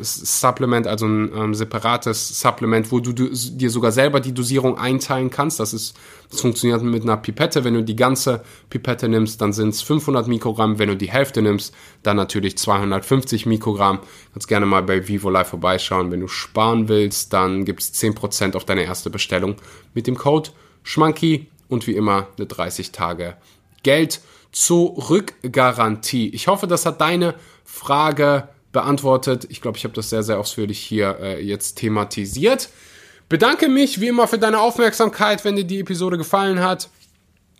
Supplement, 0.00 0.86
also 0.86 1.06
ein 1.06 1.30
ähm, 1.34 1.54
separates 1.54 2.40
Supplement, 2.40 2.90
wo 2.90 3.00
du, 3.00 3.12
du, 3.12 3.28
dir 3.28 3.70
sogar 3.70 3.92
selber 3.92 4.20
die 4.20 4.32
Dosierung 4.32 4.78
einteilen 4.78 5.30
kannst. 5.30 5.60
Das 5.60 5.72
ist, 5.72 5.96
das 6.30 6.40
funktioniert 6.40 6.82
mit 6.82 7.02
einer 7.02 7.16
Pipette. 7.16 7.64
Wenn 7.64 7.74
du 7.74 7.82
die 7.84 7.96
ganze 7.96 8.42
Pipette 8.70 9.08
nimmst, 9.08 9.40
dann 9.40 9.52
sind 9.52 9.70
es 9.70 9.82
500 9.82 10.26
Mikrogramm. 10.26 10.78
Wenn 10.78 10.88
du 10.88 10.96
die 10.96 11.10
Hälfte 11.10 11.42
nimmst, 11.42 11.74
dann 12.02 12.16
natürlich 12.16 12.58
250 12.58 13.46
Mikrogramm. 13.46 14.00
Kannst 14.32 14.48
gerne 14.48 14.66
mal 14.66 14.82
bei 14.82 15.06
Vivo 15.06 15.30
Live 15.30 15.48
vorbeischauen. 15.48 16.10
Wenn 16.10 16.20
du 16.20 16.28
sparen 16.28 16.88
willst, 16.88 17.32
dann 17.32 17.64
gibt 17.64 17.80
es 17.80 17.94
10% 17.94 18.56
auf 18.56 18.64
deine 18.64 18.84
erste 18.84 19.10
Bestellung 19.10 19.56
mit 19.94 20.06
dem 20.06 20.16
Code 20.16 20.50
Schmanky 20.82 21.46
und 21.68 21.86
wie 21.86 21.94
immer 21.96 22.28
eine 22.36 22.46
30 22.46 22.92
Tage 22.92 23.36
Geld 23.82 24.20
Zurückgarantie. 24.54 26.28
Ich 26.28 26.46
hoffe, 26.46 26.66
das 26.68 26.86
hat 26.86 27.00
deine 27.00 27.34
Frage 27.64 28.48
beantwortet. 28.72 29.46
Ich 29.50 29.60
glaube, 29.60 29.76
ich 29.76 29.84
habe 29.84 29.94
das 29.94 30.10
sehr, 30.10 30.22
sehr 30.22 30.38
ausführlich 30.38 30.78
hier 30.78 31.18
äh, 31.20 31.44
jetzt 31.44 31.74
thematisiert. 31.74 32.68
Bedanke 33.28 33.68
mich 33.68 34.00
wie 34.00 34.08
immer 34.08 34.28
für 34.28 34.38
deine 34.38 34.60
Aufmerksamkeit, 34.60 35.44
wenn 35.44 35.56
dir 35.56 35.64
die 35.64 35.80
Episode 35.80 36.18
gefallen 36.18 36.60
hat. 36.60 36.88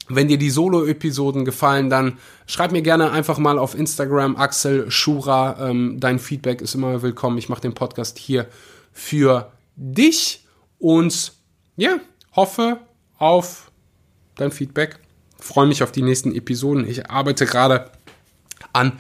Wenn 0.09 0.29
dir 0.29 0.39
die 0.39 0.51
Solo-Episoden 0.51 1.45
gefallen, 1.45 1.91
dann 1.91 2.19
schreib 2.47 2.71
mir 2.71 2.83
gerne 2.83 3.11
einfach 3.11 3.39
mal 3.39 3.59
auf 3.59 3.75
Instagram 3.75 4.37
Axel 4.37 4.91
Schura. 4.91 5.71
Ähm, 5.71 5.99
dein 5.99 6.19
Feedback 6.19 6.61
ist 6.61 6.75
immer 6.75 7.03
willkommen. 7.03 7.39
Ich 7.39 7.49
mache 7.49 7.63
den 7.63 7.75
Podcast 7.75 8.19
hier 8.19 8.47
für 8.93 9.51
dich 9.75 10.45
und 10.79 11.33
ja, 11.77 11.99
hoffe 12.37 12.81
auf 13.19 13.73
dein 14.37 14.53
Feedback 14.53 14.99
freue 15.45 15.67
mich 15.67 15.83
auf 15.83 15.93
die 15.93 16.03
nächsten 16.03 16.35
Episoden. 16.35 16.89
Ich 16.89 17.11
arbeite 17.11 17.45
gerade 17.45 17.91
an 18.73 18.93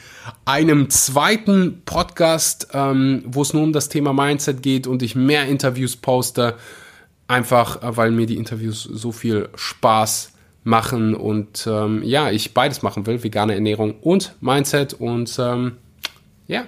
einem 0.45 0.91
zweiten 0.91 1.83
Podcast, 1.87 2.69
ähm, 2.75 3.23
wo 3.27 3.43
es 3.43 3.55
nur 3.55 3.63
um 3.63 3.73
das 3.73 3.89
Thema 3.89 4.13
Mindset 4.13 4.63
geht 4.63 4.87
und 4.87 5.03
ich 5.03 5.17
mehr 5.17 5.47
Interviews 5.47 5.97
poste. 5.97 6.55
Einfach, 7.27 7.83
äh, 7.83 7.97
weil 7.97 8.11
mir 8.11 8.27
die 8.27 8.37
Interviews 8.37 8.83
so 8.83 9.11
viel 9.11 9.49
Spaß 9.55 10.33
machen 10.65 11.15
und 11.15 11.67
ähm, 11.67 12.03
ja, 12.05 12.31
ich 12.31 12.53
beides 12.55 12.83
machen 12.83 13.07
will, 13.07 13.23
vegane 13.23 13.55
Ernährung 13.55 13.95
und 14.03 14.35
Mindset. 14.41 14.93
Und 14.93 15.35
ähm, 15.39 15.79
ja, 16.47 16.67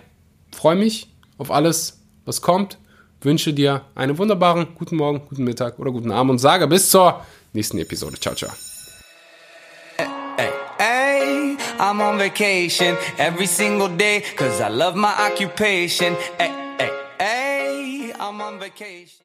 freue 0.53 0.77
mich 0.77 1.13
auf 1.37 1.51
alles, 1.51 2.01
was 2.25 2.41
kommt. 2.41 2.79
Wünsche 3.21 3.53
dir 3.53 3.83
einen 3.95 4.17
wunderbaren 4.17 4.69
guten 4.75 4.97
Morgen, 4.97 5.21
guten 5.29 5.45
Mittag 5.45 5.79
oder 5.79 5.91
guten 5.91 6.13
Abend 6.13 6.31
und 6.31 6.39
sage 6.39 6.67
bis 6.67 6.91
zur 6.91 7.25
nächsten 7.53 7.79
Episode. 7.79 8.19
Ciao, 8.19 8.35
ciao. 8.35 8.66
I'm 11.79 12.01
on 12.01 12.19
vacation 12.19 12.97
every 13.19 13.47
single 13.47 13.89
day, 13.89 14.23
cause 14.37 14.61
I 14.61 14.69
love 14.69 14.97
my 14.97 15.13
occupation. 15.31 16.17
Ay, 16.39 16.51
ay, 16.81 16.91
ay, 17.21 18.13
I'm 18.19 18.41
on 18.41 18.59
vacation. 18.59 19.13